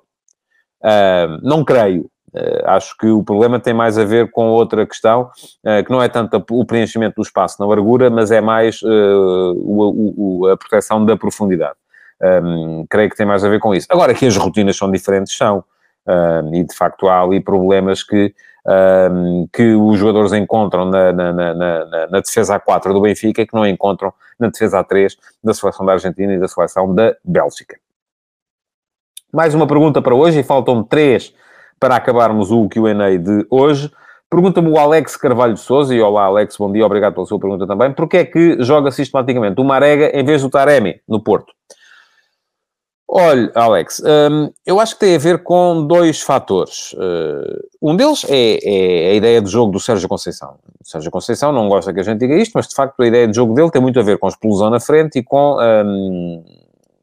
Uh, 0.82 1.38
não 1.42 1.64
creio. 1.64 2.10
Uh, 2.34 2.64
acho 2.64 2.96
que 2.96 3.06
o 3.06 3.22
problema 3.22 3.60
tem 3.60 3.74
mais 3.74 3.98
a 3.98 4.04
ver 4.04 4.30
com 4.30 4.48
outra 4.48 4.86
questão, 4.86 5.30
uh, 5.64 5.84
que 5.84 5.90
não 5.90 6.02
é 6.02 6.08
tanto 6.08 6.44
o 6.50 6.64
preenchimento 6.64 7.16
do 7.16 7.22
espaço 7.22 7.56
na 7.60 7.66
largura, 7.66 8.10
mas 8.10 8.30
é 8.30 8.40
mais 8.40 8.80
o, 8.82 9.54
o, 10.16 10.46
a 10.48 10.56
proteção 10.56 11.04
da 11.04 11.16
profundidade. 11.16 11.76
Um, 12.22 12.86
creio 12.88 13.10
que 13.10 13.16
tem 13.16 13.26
mais 13.26 13.44
a 13.44 13.48
ver 13.48 13.58
com 13.58 13.74
isso. 13.74 13.86
Agora 13.90 14.14
que 14.14 14.26
as 14.26 14.36
rotinas 14.36 14.76
são 14.76 14.90
diferentes, 14.90 15.36
são. 15.36 15.64
Um, 16.06 16.54
e 16.54 16.64
de 16.64 16.74
facto 16.74 17.08
há 17.08 17.22
ali 17.22 17.40
problemas 17.40 18.02
que 18.02 18.34
um, 18.66 19.46
que 19.52 19.74
os 19.74 19.98
jogadores 19.98 20.32
encontram 20.32 20.84
na, 20.84 21.12
na, 21.12 21.32
na, 21.32 21.84
na, 22.08 22.20
defesa 22.20 22.58
A4 22.60 22.92
do 22.92 23.00
Benfica 23.00 23.44
que 23.46 23.54
não 23.54 23.66
encontram 23.66 24.12
na 24.38 24.48
defesa 24.48 24.82
A3 24.84 25.16
da 25.42 25.52
seleção 25.52 25.84
da 25.84 25.92
Argentina 25.92 26.32
e 26.32 26.38
da 26.38 26.48
seleção 26.48 26.94
da 26.94 27.14
Bélgica. 27.24 27.76
Mais 29.32 29.54
uma 29.54 29.66
pergunta 29.66 30.02
para 30.02 30.14
hoje, 30.14 30.40
e 30.40 30.42
faltam 30.42 30.84
três 30.84 31.34
para 31.80 31.96
acabarmos 31.96 32.50
o 32.50 32.68
Q&A 32.68 33.16
de 33.16 33.46
hoje. 33.50 33.90
Pergunta-me 34.30 34.68
o 34.68 34.78
Alex 34.78 35.16
Carvalho 35.16 35.54
de 35.54 35.60
Souza, 35.60 35.94
e 35.94 36.00
olá 36.00 36.24
Alex, 36.24 36.56
bom 36.56 36.70
dia, 36.70 36.86
obrigado 36.86 37.14
pela 37.14 37.26
sua 37.26 37.40
pergunta 37.40 37.66
também. 37.66 37.92
Porquê 37.92 38.18
é 38.18 38.24
que 38.24 38.62
joga 38.62 38.90
sistematicamente 38.90 39.60
o 39.60 39.64
Marega 39.64 40.10
em 40.16 40.24
vez 40.24 40.42
do 40.42 40.50
Taremi 40.50 41.00
no 41.08 41.22
Porto? 41.22 41.52
Olha, 43.14 43.52
Alex, 43.54 44.00
um, 44.00 44.50
eu 44.64 44.80
acho 44.80 44.94
que 44.94 45.00
tem 45.00 45.14
a 45.14 45.18
ver 45.18 45.42
com 45.42 45.86
dois 45.86 46.22
fatores. 46.22 46.94
Uh, 46.94 47.60
um 47.82 47.94
deles 47.94 48.24
é, 48.26 48.58
é, 48.64 49.10
a 49.10 49.12
ideia 49.12 49.42
de 49.42 49.50
jogo 49.50 49.70
do 49.70 49.78
Sérgio 49.78 50.08
Conceição. 50.08 50.56
O 50.82 50.88
Sérgio 50.88 51.10
Conceição 51.10 51.52
não 51.52 51.68
gosta 51.68 51.92
que 51.92 52.00
a 52.00 52.02
gente 52.02 52.20
diga 52.20 52.34
isto, 52.36 52.52
mas 52.54 52.66
de 52.66 52.74
facto 52.74 52.98
a 53.02 53.06
ideia 53.06 53.28
de 53.28 53.36
jogo 53.36 53.52
dele 53.52 53.70
tem 53.70 53.82
muito 53.82 54.00
a 54.00 54.02
ver 54.02 54.16
com 54.16 54.26
explosão 54.26 54.70
na 54.70 54.80
frente 54.80 55.18
e 55.18 55.22
com 55.22 55.58
um, 55.60 56.42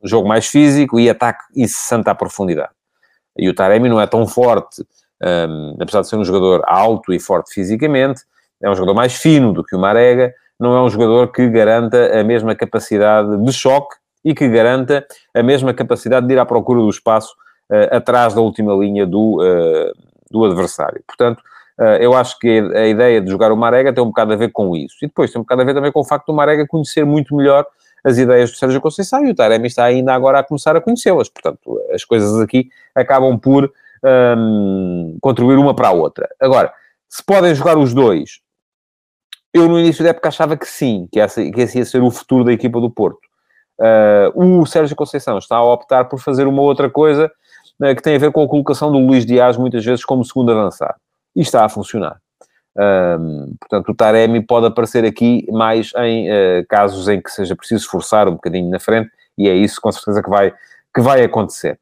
jogo 0.04 0.28
mais 0.28 0.48
físico 0.48 1.00
e 1.00 1.08
ataque 1.12 1.44
incessante 1.56 2.10
à 2.10 2.16
profundidade. 2.16 2.72
E 3.38 3.48
o 3.48 3.54
Taremi 3.54 3.88
não 3.88 4.02
é 4.02 4.08
tão 4.08 4.26
forte, 4.26 4.84
um, 5.24 5.78
apesar 5.80 6.02
de 6.02 6.08
ser 6.08 6.16
um 6.16 6.26
jogador 6.26 6.64
alto 6.66 7.14
e 7.14 7.20
forte 7.20 7.54
fisicamente, 7.54 8.24
é 8.64 8.68
um 8.68 8.74
jogador 8.74 8.96
mais 8.96 9.14
fino 9.14 9.54
do 9.54 9.64
que 9.64 9.76
o 9.76 9.80
Marega, 9.80 10.34
não 10.60 10.76
é 10.76 10.82
um 10.82 10.90
jogador 10.90 11.32
que 11.32 11.48
garanta 11.50 12.20
a 12.20 12.24
mesma 12.24 12.56
capacidade 12.56 13.46
de 13.46 13.54
choque 13.54 13.96
e 14.24 14.34
que 14.34 14.48
garanta 14.48 15.06
a 15.34 15.42
mesma 15.44 15.74
capacidade 15.74 16.28
de 16.28 16.34
ir 16.34 16.40
à 16.40 16.46
procura 16.46 16.82
do 16.82 16.90
espaço 16.90 17.34
uh, 17.72 17.96
atrás 17.96 18.34
da 18.34 18.42
última 18.42 18.74
linha 18.74 19.06
do, 19.06 19.38
uh, 19.38 19.94
do 20.30 20.46
adversário. 20.46 21.02
Portanto, 21.08 21.42
uh, 21.80 22.02
eu 22.02 22.14
acho 22.14 22.38
que 22.40 22.60
a 22.76 22.88
ideia 22.88 23.22
de 23.22 23.30
jogar 23.30 23.52
o 23.52 23.58
Marega 23.58 23.94
tem 23.94 24.04
um 24.04 24.08
bocado 24.08 24.34
a 24.34 24.36
ver 24.36 24.52
com 24.52 24.76
isso. 24.76 24.98
E 25.02 25.08
depois 25.08 25.32
tem 25.32 25.40
um 25.40 25.44
bocado 25.44 25.62
a 25.62 25.66
ver 25.66 25.74
também 25.74 25.92
com 25.92 26.02
o 26.02 26.06
facto 26.06 26.28
do 26.28 26.34
Marega 26.34 26.68
conhecer 26.68 27.06
muito 27.06 27.36
melhor 27.36 27.66
as 28.04 28.18
ideias 28.18 28.52
do 28.52 28.58
Sérgio 28.58 28.82
Conceição 28.82 29.26
e 29.26 29.32
o 29.32 29.36
Taremi 29.36 29.68
está 29.68 29.84
ainda 29.86 30.14
agora 30.14 30.40
a 30.40 30.44
começar 30.44 30.76
a 30.76 30.82
conhecê-las. 30.82 31.30
Portanto, 31.30 31.82
as 31.94 32.06
coisas 32.06 32.40
aqui 32.40 32.70
acabam 32.96 33.38
por 33.38 33.72
ehm, 34.04 35.18
contribuir 35.22 35.58
uma 35.58 35.76
para 35.76 35.90
a 35.90 35.92
outra. 35.92 36.30
Agora, 36.40 36.74
se 37.10 37.24
podem 37.24 37.54
jogar 37.54 37.78
os 37.78 37.94
dois, 37.94 38.40
eu 39.54 39.68
no 39.68 39.80
início 39.80 40.04
da 40.04 40.12
época 40.12 40.30
achava 40.30 40.56
que 40.56 40.68
sim, 40.68 41.08
que 41.12 41.20
que 41.52 41.62
esse 41.62 41.80
ia 41.80 41.86
ser 41.86 42.02
o 42.02 42.12
futuro 42.12 42.44
da 42.44 42.54
equipa 42.54 42.80
do 42.80 42.90
Porto. 42.90 43.29
Uh, 43.80 44.60
o 44.60 44.66
Sérgio 44.66 44.96
Conceição 44.96 45.38
está 45.38 45.56
a 45.56 45.64
optar 45.64 46.06
por 46.06 46.20
fazer 46.20 46.46
uma 46.48 46.62
outra 46.62 46.90
coisa 46.90 47.32
uh, 47.82 47.96
que 47.96 48.02
tem 48.02 48.16
a 48.16 48.20
ver 48.20 48.32
com 48.32 48.44
a 48.44 48.48
colocação 48.48 48.92
do 48.92 48.98
Luís 49.00 49.26
Dias 49.26 49.56
muitas 49.56 49.86
vezes 49.86 50.04
como 50.04 50.26
segundo 50.26 50.52
avançado. 50.52 50.96
E 51.36 51.42
está 51.42 51.64
a 51.64 51.70
funcionar. 51.70 52.18
Um, 52.78 53.56
portanto, 53.60 53.90
o 53.90 53.96
Taremi 53.96 54.42
pode 54.42 54.68
aparecer 54.68 55.04
aqui 55.06 55.46
mais 55.52 55.92
em 55.98 56.30
uh, 56.30 56.66
casos 56.68 57.08
em 57.08 57.22
que 57.22 57.32
seja 57.32 57.56
preciso 57.56 57.84
esforçar 57.84 58.28
um 58.28 58.34
bocadinho 58.34 58.70
na 58.70 58.80
frente, 58.80 59.10
e 59.38 59.50
é 59.50 59.54
isso 59.54 59.80
com 59.82 59.92
certeza 59.92 60.22
que 60.22 60.30
vai, 60.30 60.54
que 60.94 61.02
vai 61.02 61.24
acontecer. 61.24 61.80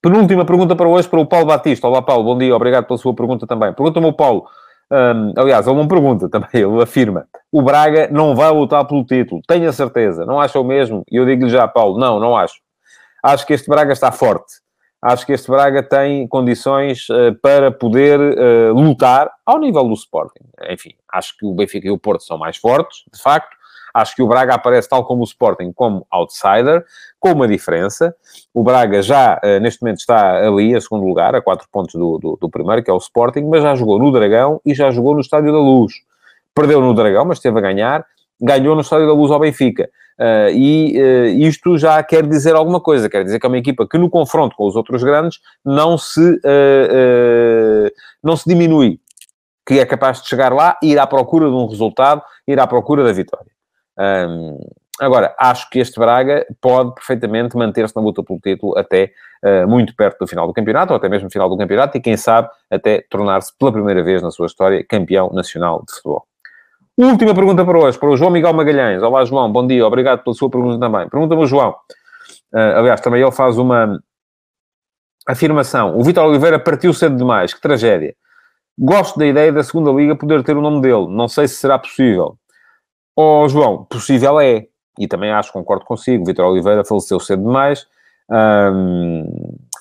Penúltima 0.00 0.44
pergunta 0.44 0.74
para 0.74 0.88
hoje, 0.88 1.08
para 1.08 1.20
o 1.20 1.26
Paulo 1.26 1.46
Batista. 1.46 1.86
Olá, 1.86 2.02
Paulo, 2.02 2.24
bom 2.24 2.36
dia, 2.36 2.54
obrigado 2.54 2.86
pela 2.86 2.98
sua 2.98 3.14
pergunta 3.14 3.46
também. 3.46 3.72
Pergunta-me 3.72 4.06
o 4.06 4.12
Paulo, 4.12 4.46
um, 4.92 5.32
aliás, 5.40 5.66
ele 5.66 5.76
não 5.76 5.88
pergunta 5.88 6.28
também, 6.28 6.50
ele 6.60 6.82
afirma: 6.82 7.26
o 7.50 7.62
Braga 7.62 8.08
não 8.10 8.36
vai 8.36 8.50
lutar 8.50 8.84
pelo 8.86 9.04
título, 9.04 9.40
tenho 9.48 9.68
a 9.68 9.72
certeza, 9.72 10.26
não 10.26 10.38
acha 10.38 10.60
o 10.60 10.64
mesmo? 10.64 11.02
E 11.10 11.16
eu 11.16 11.24
digo-lhe 11.24 11.50
já, 11.50 11.66
Paulo, 11.66 11.98
não, 11.98 12.20
não 12.20 12.36
acho. 12.36 12.56
Acho 13.22 13.46
que 13.46 13.54
este 13.54 13.68
Braga 13.68 13.92
está 13.92 14.12
forte. 14.12 14.60
Acho 15.00 15.26
que 15.26 15.32
este 15.32 15.50
Braga 15.50 15.82
tem 15.82 16.28
condições 16.28 17.08
uh, 17.08 17.34
para 17.40 17.72
poder 17.72 18.20
uh, 18.20 18.72
lutar 18.72 19.30
ao 19.46 19.58
nível 19.58 19.84
do 19.84 19.94
Sporting. 19.94 20.44
Enfim, 20.68 20.90
acho 21.12 21.36
que 21.36 21.46
o 21.46 21.54
Benfica 21.54 21.88
e 21.88 21.90
o 21.90 21.98
Porto 21.98 22.22
são 22.22 22.38
mais 22.38 22.56
fortes, 22.56 23.04
de 23.12 23.20
facto. 23.20 23.56
Acho 23.94 24.16
que 24.16 24.22
o 24.22 24.26
Braga 24.26 24.54
aparece 24.54 24.88
tal 24.88 25.04
como 25.04 25.20
o 25.20 25.24
Sporting, 25.24 25.72
como 25.72 26.06
outsider, 26.10 26.84
com 27.20 27.32
uma 27.32 27.46
diferença. 27.46 28.14
O 28.52 28.64
Braga 28.64 29.02
já, 29.02 29.38
uh, 29.42 29.60
neste 29.60 29.82
momento, 29.82 29.98
está 29.98 30.38
ali, 30.38 30.74
a 30.74 30.80
segundo 30.80 31.06
lugar, 31.06 31.34
a 31.34 31.42
quatro 31.42 31.68
pontos 31.70 31.94
do, 31.94 32.18
do, 32.18 32.38
do, 32.40 32.50
primeiro, 32.50 32.82
que 32.82 32.90
é 32.90 32.92
o 32.92 32.98
Sporting, 32.98 33.44
mas 33.44 33.62
já 33.62 33.74
jogou 33.74 33.98
no 33.98 34.10
Dragão 34.10 34.60
e 34.64 34.74
já 34.74 34.90
jogou 34.90 35.14
no 35.14 35.20
Estádio 35.20 35.52
da 35.52 35.58
Luz. 35.58 35.92
Perdeu 36.54 36.80
no 36.80 36.94
Dragão, 36.94 37.24
mas 37.24 37.38
esteve 37.38 37.58
a 37.58 37.62
ganhar. 37.62 38.04
Ganhou 38.40 38.74
no 38.74 38.80
Estádio 38.80 39.06
da 39.06 39.12
Luz 39.12 39.30
ao 39.30 39.38
Benfica. 39.38 39.88
Uh, 40.18 40.50
e 40.52 41.00
uh, 41.00 41.26
isto 41.46 41.78
já 41.78 42.02
quer 42.02 42.26
dizer 42.26 42.54
alguma 42.54 42.80
coisa, 42.80 43.08
quer 43.08 43.24
dizer 43.24 43.38
que 43.38 43.46
é 43.46 43.48
uma 43.48 43.58
equipa 43.58 43.86
que 43.86 43.98
no 43.98 44.10
confronto 44.10 44.56
com 44.56 44.66
os 44.66 44.76
outros 44.76 45.02
grandes 45.02 45.38
não 45.64 45.96
se, 45.96 46.40
não 48.22 48.36
se 48.36 48.48
diminui, 48.48 48.98
que 49.66 49.78
é 49.78 49.86
capaz 49.86 50.20
de 50.20 50.28
chegar 50.28 50.52
lá, 50.52 50.76
ir 50.82 50.98
à 50.98 51.06
procura 51.06 51.46
de 51.46 51.54
um 51.54 51.66
resultado, 51.66 52.22
ir 52.46 52.58
à 52.58 52.66
procura 52.66 53.04
da 53.04 53.12
vitória. 53.12 53.51
Um, 53.98 54.58
agora, 55.00 55.34
acho 55.38 55.68
que 55.70 55.78
este 55.78 55.98
Braga 55.98 56.46
pode 56.60 56.94
perfeitamente 56.94 57.56
manter-se 57.56 57.94
na 57.94 58.02
luta 58.02 58.22
pelo 58.22 58.38
título 58.40 58.78
até 58.78 59.12
uh, 59.44 59.68
muito 59.68 59.94
perto 59.94 60.20
do 60.20 60.26
final 60.26 60.46
do 60.46 60.52
campeonato, 60.52 60.92
ou 60.92 60.96
até 60.96 61.08
mesmo 61.08 61.30
final 61.30 61.48
do 61.48 61.56
campeonato, 61.56 61.96
e 61.96 62.00
quem 62.00 62.16
sabe 62.16 62.48
até 62.70 63.04
tornar-se 63.10 63.56
pela 63.58 63.72
primeira 63.72 64.02
vez 64.02 64.22
na 64.22 64.30
sua 64.30 64.46
história 64.46 64.84
campeão 64.84 65.30
nacional 65.32 65.84
de 65.86 65.94
futebol. 65.94 66.26
Última 66.96 67.34
pergunta 67.34 67.64
para 67.64 67.78
hoje, 67.78 67.98
para 67.98 68.10
o 68.10 68.16
João 68.16 68.30
Miguel 68.30 68.52
Magalhães. 68.52 69.02
Olá, 69.02 69.24
João, 69.24 69.50
bom 69.50 69.66
dia, 69.66 69.86
obrigado 69.86 70.22
pela 70.22 70.34
sua 70.34 70.50
pergunta 70.50 70.78
também. 70.78 71.08
Pergunta-me 71.08 71.46
João. 71.46 71.70
Uh, 72.52 72.76
aliás, 72.76 73.00
também 73.00 73.22
ele 73.22 73.32
faz 73.32 73.56
uma 73.56 73.98
afirmação. 75.26 75.96
O 75.96 76.02
Vitor 76.02 76.26
Oliveira 76.26 76.58
partiu 76.58 76.92
cedo 76.92 77.16
demais, 77.16 77.54
que 77.54 77.60
tragédia. 77.60 78.14
Gosto 78.78 79.18
da 79.18 79.26
ideia 79.26 79.52
da 79.52 79.62
segunda 79.62 79.90
liga 79.90 80.14
poder 80.16 80.42
ter 80.42 80.56
o 80.56 80.60
nome 80.60 80.80
dele. 80.80 81.06
Não 81.08 81.28
sei 81.28 81.48
se 81.48 81.56
será 81.56 81.78
possível. 81.78 82.36
Ó 83.16 83.44
oh, 83.44 83.48
João, 83.48 83.84
possível 83.84 84.40
é, 84.40 84.66
e 84.98 85.06
também 85.06 85.30
acho, 85.30 85.52
concordo 85.52 85.84
consigo, 85.84 86.24
Vitor 86.24 86.46
Oliveira 86.46 86.84
faleceu 86.84 87.20
cedo 87.20 87.42
demais, 87.42 87.86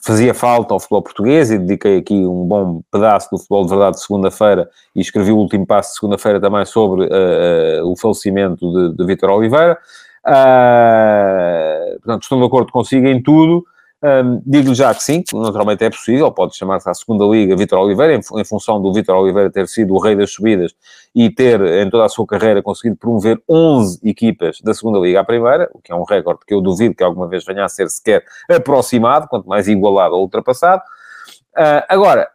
fazia 0.04 0.34
falta 0.34 0.74
ao 0.74 0.80
futebol 0.80 1.02
português 1.04 1.52
e 1.52 1.58
dediquei 1.58 2.00
aqui 2.00 2.16
um 2.26 2.46
bom 2.46 2.82
pedaço 2.92 3.30
do 3.32 3.38
futebol 3.38 3.64
de 3.64 3.70
verdade 3.70 3.96
de 3.98 4.02
segunda-feira 4.02 4.70
e 4.96 5.02
escrevi 5.02 5.32
o 5.32 5.38
último 5.38 5.66
passo 5.66 5.92
de 5.92 5.96
segunda-feira 6.00 6.42
também 6.42 6.66
sobre 6.66 7.06
uh, 7.06 7.84
uh, 7.84 7.92
o 7.92 7.96
falecimento 7.96 8.72
de, 8.72 8.98
de 8.98 9.06
Vitor 9.06 9.30
Oliveira. 9.30 9.78
Uh, 10.26 12.00
portanto, 12.00 12.24
estou 12.24 12.40
de 12.40 12.46
acordo 12.46 12.72
consigo 12.72 13.08
em 13.08 13.22
tudo. 13.22 13.64
Um, 14.04 14.42
Digo-lhe 14.44 14.74
já 14.74 14.94
que 14.96 15.04
sim, 15.04 15.24
naturalmente 15.32 15.84
é 15.84 15.90
possível, 15.90 16.32
pode 16.32 16.58
chamar-se 16.58 16.90
à 16.90 16.94
segunda 16.94 17.24
liga 17.26 17.56
Vitor 17.56 17.80
Oliveira, 17.80 18.16
em, 18.16 18.20
em 18.40 18.44
função 18.44 18.82
do 18.82 18.92
Vitor 18.92 19.16
Oliveira 19.16 19.52
ter 19.52 19.68
sido 19.68 19.94
o 19.94 20.00
rei 20.00 20.16
das 20.16 20.32
subidas 20.32 20.74
e 21.14 21.30
ter, 21.30 21.62
em 21.62 21.88
toda 21.88 22.06
a 22.06 22.10
sua 22.10 22.26
carreira, 22.26 22.64
conseguido 22.64 22.98
promover 22.98 23.40
11 23.48 24.00
equipas 24.04 24.60
da 24.62 24.74
segunda 24.74 24.98
liga 24.98 25.20
à 25.20 25.24
primeira, 25.24 25.70
o 25.74 25.80
que 25.80 25.92
é 25.92 25.96
um 25.96 26.04
recorde 26.04 26.40
que 26.48 26.54
eu 26.54 26.62
duvido 26.62 26.96
que 26.96 27.04
alguma 27.04 27.28
vez 27.28 27.46
venha 27.46 27.64
a 27.64 27.70
ser 27.70 27.90
sequer 27.90 28.26
aproximado, 28.50 29.28
quanto 29.28 29.48
mais 29.48 29.68
igualado 29.68 30.16
ou 30.16 30.22
ultrapassado. 30.22 30.82
Uh, 31.56 31.86
agora, 31.88 32.28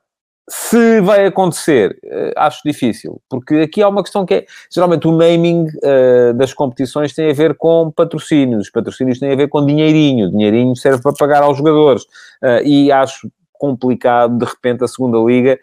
se 0.49 1.01
vai 1.01 1.27
acontecer, 1.27 1.99
uh, 2.05 2.33
acho 2.37 2.61
difícil, 2.65 3.21
porque 3.29 3.57
aqui 3.57 3.83
há 3.83 3.89
uma 3.89 4.03
questão 4.03 4.25
que 4.25 4.35
é, 4.35 4.47
geralmente 4.73 5.09
o 5.09 5.13
naming 5.13 5.67
uh, 5.67 6.33
das 6.35 6.55
competições 6.55 7.13
tem 7.13 7.31
a 7.31 7.35
ver 7.35 7.57
com 7.57 7.91
patrocínios, 7.91 8.67
os 8.67 8.71
patrocínios 8.71 9.19
têm 9.19 9.33
a 9.33 9.37
ver 9.37 9.49
com 9.49 9.65
dinheirinho, 9.67 10.29
o 10.29 10.31
dinheirinho 10.31 10.77
serve 10.77 11.03
para 11.03 11.13
pagar 11.13 11.43
aos 11.43 11.59
jogadores, 11.59 12.05
uh, 12.43 12.63
e 12.65 12.93
acho 12.93 13.29
complicado, 13.53 14.39
de 14.39 14.45
repente, 14.45 14.85
a 14.85 14.89
segunda 14.89 15.17
liga 15.19 15.59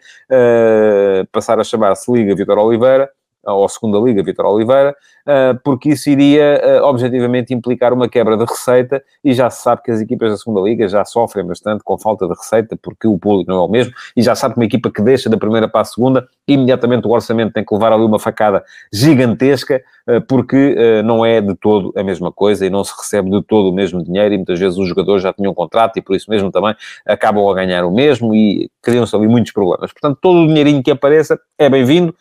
passar 1.30 1.60
a 1.60 1.62
chamar-se 1.64 2.10
Liga 2.10 2.34
Vitor 2.34 2.58
Oliveira, 2.58 3.08
ou 3.46 3.68
segunda 3.68 3.98
liga, 3.98 4.22
Vitor 4.22 4.46
Oliveira, 4.46 4.94
ah, 5.26 5.58
porque 5.64 5.90
isso 5.90 6.10
iria 6.10 6.60
ah, 6.62 6.86
objetivamente 6.86 7.54
implicar 7.54 7.92
uma 7.94 8.08
quebra 8.08 8.36
de 8.36 8.44
receita 8.44 9.02
e 9.24 9.32
já 9.32 9.48
se 9.48 9.62
sabe 9.62 9.82
que 9.82 9.90
as 9.90 10.00
equipas 10.00 10.30
da 10.30 10.36
segunda 10.36 10.60
liga 10.60 10.86
já 10.86 11.02
sofrem 11.04 11.46
bastante 11.46 11.82
com 11.82 11.98
falta 11.98 12.26
de 12.26 12.34
receita 12.34 12.76
porque 12.76 13.08
o 13.08 13.18
público 13.18 13.50
não 13.50 13.58
é 13.58 13.64
o 13.64 13.68
mesmo 13.68 13.94
e 14.14 14.22
já 14.22 14.34
sabe 14.34 14.54
que 14.54 14.60
uma 14.60 14.66
equipa 14.66 14.90
que 14.90 15.00
deixa 15.00 15.30
da 15.30 15.38
primeira 15.38 15.66
para 15.66 15.80
a 15.80 15.84
segunda, 15.84 16.28
imediatamente 16.46 17.06
o 17.06 17.10
orçamento 17.10 17.54
tem 17.54 17.64
que 17.64 17.72
levar 17.72 17.92
ali 17.92 18.04
uma 18.04 18.18
facada 18.18 18.62
gigantesca 18.92 19.82
ah, 20.06 20.20
porque 20.28 21.02
não 21.02 21.24
é 21.24 21.40
de 21.40 21.54
todo 21.54 21.92
a 21.96 22.02
mesma 22.02 22.30
coisa 22.30 22.66
e 22.66 22.70
não 22.70 22.84
se 22.84 22.92
recebe 22.96 23.30
de 23.30 23.42
todo 23.42 23.70
o 23.70 23.72
mesmo 23.72 24.04
dinheiro 24.04 24.34
e 24.34 24.36
muitas 24.36 24.58
vezes 24.58 24.76
os 24.78 24.88
jogadores 24.88 25.22
já 25.22 25.32
tinham 25.32 25.52
um 25.52 25.54
contrato 25.54 25.98
e 25.98 26.02
por 26.02 26.14
isso 26.14 26.30
mesmo 26.30 26.50
também 26.50 26.74
acabam 27.06 27.48
a 27.48 27.54
ganhar 27.54 27.84
o 27.86 27.90
mesmo 27.90 28.34
e 28.34 28.70
criam-se 28.82 29.16
ali 29.16 29.26
muitos 29.26 29.52
problemas. 29.52 29.90
Portanto, 29.90 30.18
todo 30.20 30.40
o 30.40 30.46
dinheirinho 30.46 30.82
que 30.82 30.90
apareça 30.90 31.40
é 31.58 31.70
bem-vindo 31.70 32.14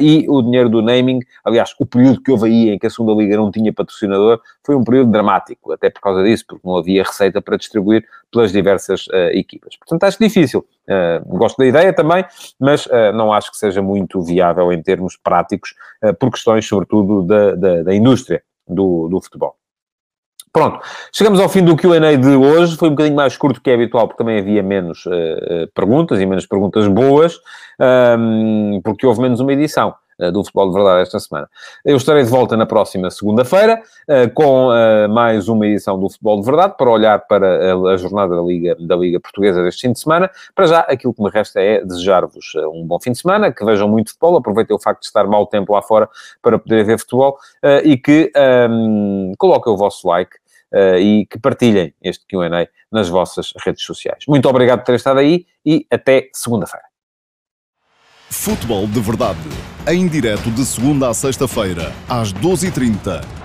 e 0.00 0.26
o 0.28 0.42
dinheiro 0.42 0.68
do 0.68 0.82
naming, 0.82 1.20
aliás, 1.44 1.74
o 1.78 1.86
período 1.86 2.20
que 2.20 2.30
houve 2.30 2.46
aí 2.46 2.70
em 2.70 2.78
que 2.78 2.86
a 2.86 2.90
segunda 2.90 3.12
liga 3.12 3.36
não 3.36 3.50
tinha 3.50 3.72
patrocinador 3.72 4.40
foi 4.64 4.74
um 4.76 4.84
período 4.84 5.10
dramático, 5.10 5.72
até 5.72 5.90
por 5.90 6.00
causa 6.00 6.22
disso, 6.22 6.44
porque 6.46 6.66
não 6.66 6.76
havia 6.76 7.02
receita 7.02 7.40
para 7.40 7.56
distribuir 7.56 8.04
pelas 8.30 8.52
diversas 8.52 9.06
uh, 9.08 9.30
equipas. 9.32 9.76
Portanto, 9.76 10.04
acho 10.04 10.18
difícil. 10.18 10.64
Uh, 10.88 11.36
gosto 11.36 11.58
da 11.58 11.66
ideia 11.66 11.92
também, 11.92 12.24
mas 12.58 12.86
uh, 12.86 13.12
não 13.14 13.32
acho 13.32 13.50
que 13.50 13.56
seja 13.56 13.82
muito 13.82 14.22
viável 14.22 14.72
em 14.72 14.82
termos 14.82 15.16
práticos, 15.16 15.74
por 16.18 16.30
questões, 16.30 16.66
sobretudo, 16.66 17.22
da, 17.22 17.54
da, 17.54 17.82
da 17.84 17.94
indústria 17.94 18.42
do, 18.66 19.08
do 19.08 19.20
futebol. 19.20 19.56
Pronto, 20.52 20.80
chegamos 21.10 21.40
ao 21.40 21.48
fim 21.48 21.64
do 21.64 21.74
QA 21.74 22.14
de 22.18 22.28
hoje. 22.28 22.76
Foi 22.76 22.88
um 22.88 22.92
bocadinho 22.92 23.16
mais 23.16 23.38
curto 23.38 23.58
que 23.58 23.70
é 23.70 23.74
habitual, 23.74 24.06
porque 24.06 24.22
também 24.22 24.38
havia 24.38 24.62
menos 24.62 25.06
uh, 25.06 25.66
perguntas 25.74 26.20
e 26.20 26.26
menos 26.26 26.44
perguntas 26.44 26.86
boas, 26.88 27.38
um, 28.18 28.78
porque 28.84 29.06
houve 29.06 29.22
menos 29.22 29.40
uma 29.40 29.52
edição. 29.52 29.94
Eh, 30.18 30.30
do 30.30 30.44
Futebol 30.44 30.68
de 30.68 30.74
Verdade 30.74 31.02
esta 31.02 31.18
semana. 31.18 31.48
Eu 31.84 31.96
estarei 31.96 32.22
de 32.22 32.28
volta 32.28 32.54
na 32.56 32.66
próxima 32.66 33.10
segunda-feira 33.10 33.82
com 34.34 34.68
mais 35.10 35.48
uma 35.48 35.66
edição 35.66 35.98
do 35.98 36.08
Futebol 36.08 36.38
de 36.38 36.46
Verdade 36.46 36.74
para 36.76 36.90
olhar 36.90 37.18
para 37.20 37.74
a 37.74 37.96
jornada 37.96 38.36
da 38.36 38.42
Liga, 38.42 38.76
da 38.78 38.94
Liga 38.94 39.18
Portuguesa 39.18 39.62
deste 39.62 39.86
fim 39.86 39.92
de 39.92 39.98
semana. 39.98 40.30
Para 40.54 40.66
já, 40.66 40.80
aquilo 40.80 41.14
que 41.14 41.22
me 41.22 41.30
resta 41.30 41.60
é 41.60 41.82
desejar-vos 41.82 42.52
um 42.74 42.86
bom 42.86 43.00
fim 43.00 43.12
de 43.12 43.18
semana, 43.18 43.50
que 43.50 43.64
vejam 43.64 43.88
muito 43.88 44.10
futebol, 44.10 44.36
aproveitem 44.36 44.76
o 44.76 44.78
facto 44.78 45.00
de 45.00 45.06
estar 45.06 45.26
mau 45.26 45.46
tempo 45.46 45.72
lá 45.72 45.82
fora 45.82 46.08
para 46.42 46.58
poderem 46.58 46.84
ver 46.84 46.98
futebol 46.98 47.38
e 47.82 47.96
que 47.96 48.30
um, 48.36 49.30
ehm, 49.30 49.32
coloquem 49.38 49.72
o 49.72 49.76
vosso 49.76 50.06
like 50.06 50.41
Uh, 50.72 50.96
e 50.96 51.26
que 51.26 51.38
partilhem 51.38 51.92
este 52.02 52.24
QA 52.26 52.48
nas 52.90 53.08
vossas 53.08 53.52
redes 53.62 53.84
sociais. 53.84 54.24
Muito 54.26 54.48
obrigado 54.48 54.78
por 54.78 54.86
terem 54.86 54.96
estado 54.96 55.20
aí 55.20 55.46
e 55.66 55.86
até 55.90 56.30
segunda-feira. 56.32 56.86
Futebol 58.30 58.86
de 58.86 58.98
Verdade, 58.98 59.38
em 59.86 60.08
direto 60.08 60.50
de 60.50 60.64
segunda 60.64 61.10
a 61.10 61.14
sexta-feira, 61.14 61.92
às 62.08 62.32
12h30 62.32 63.41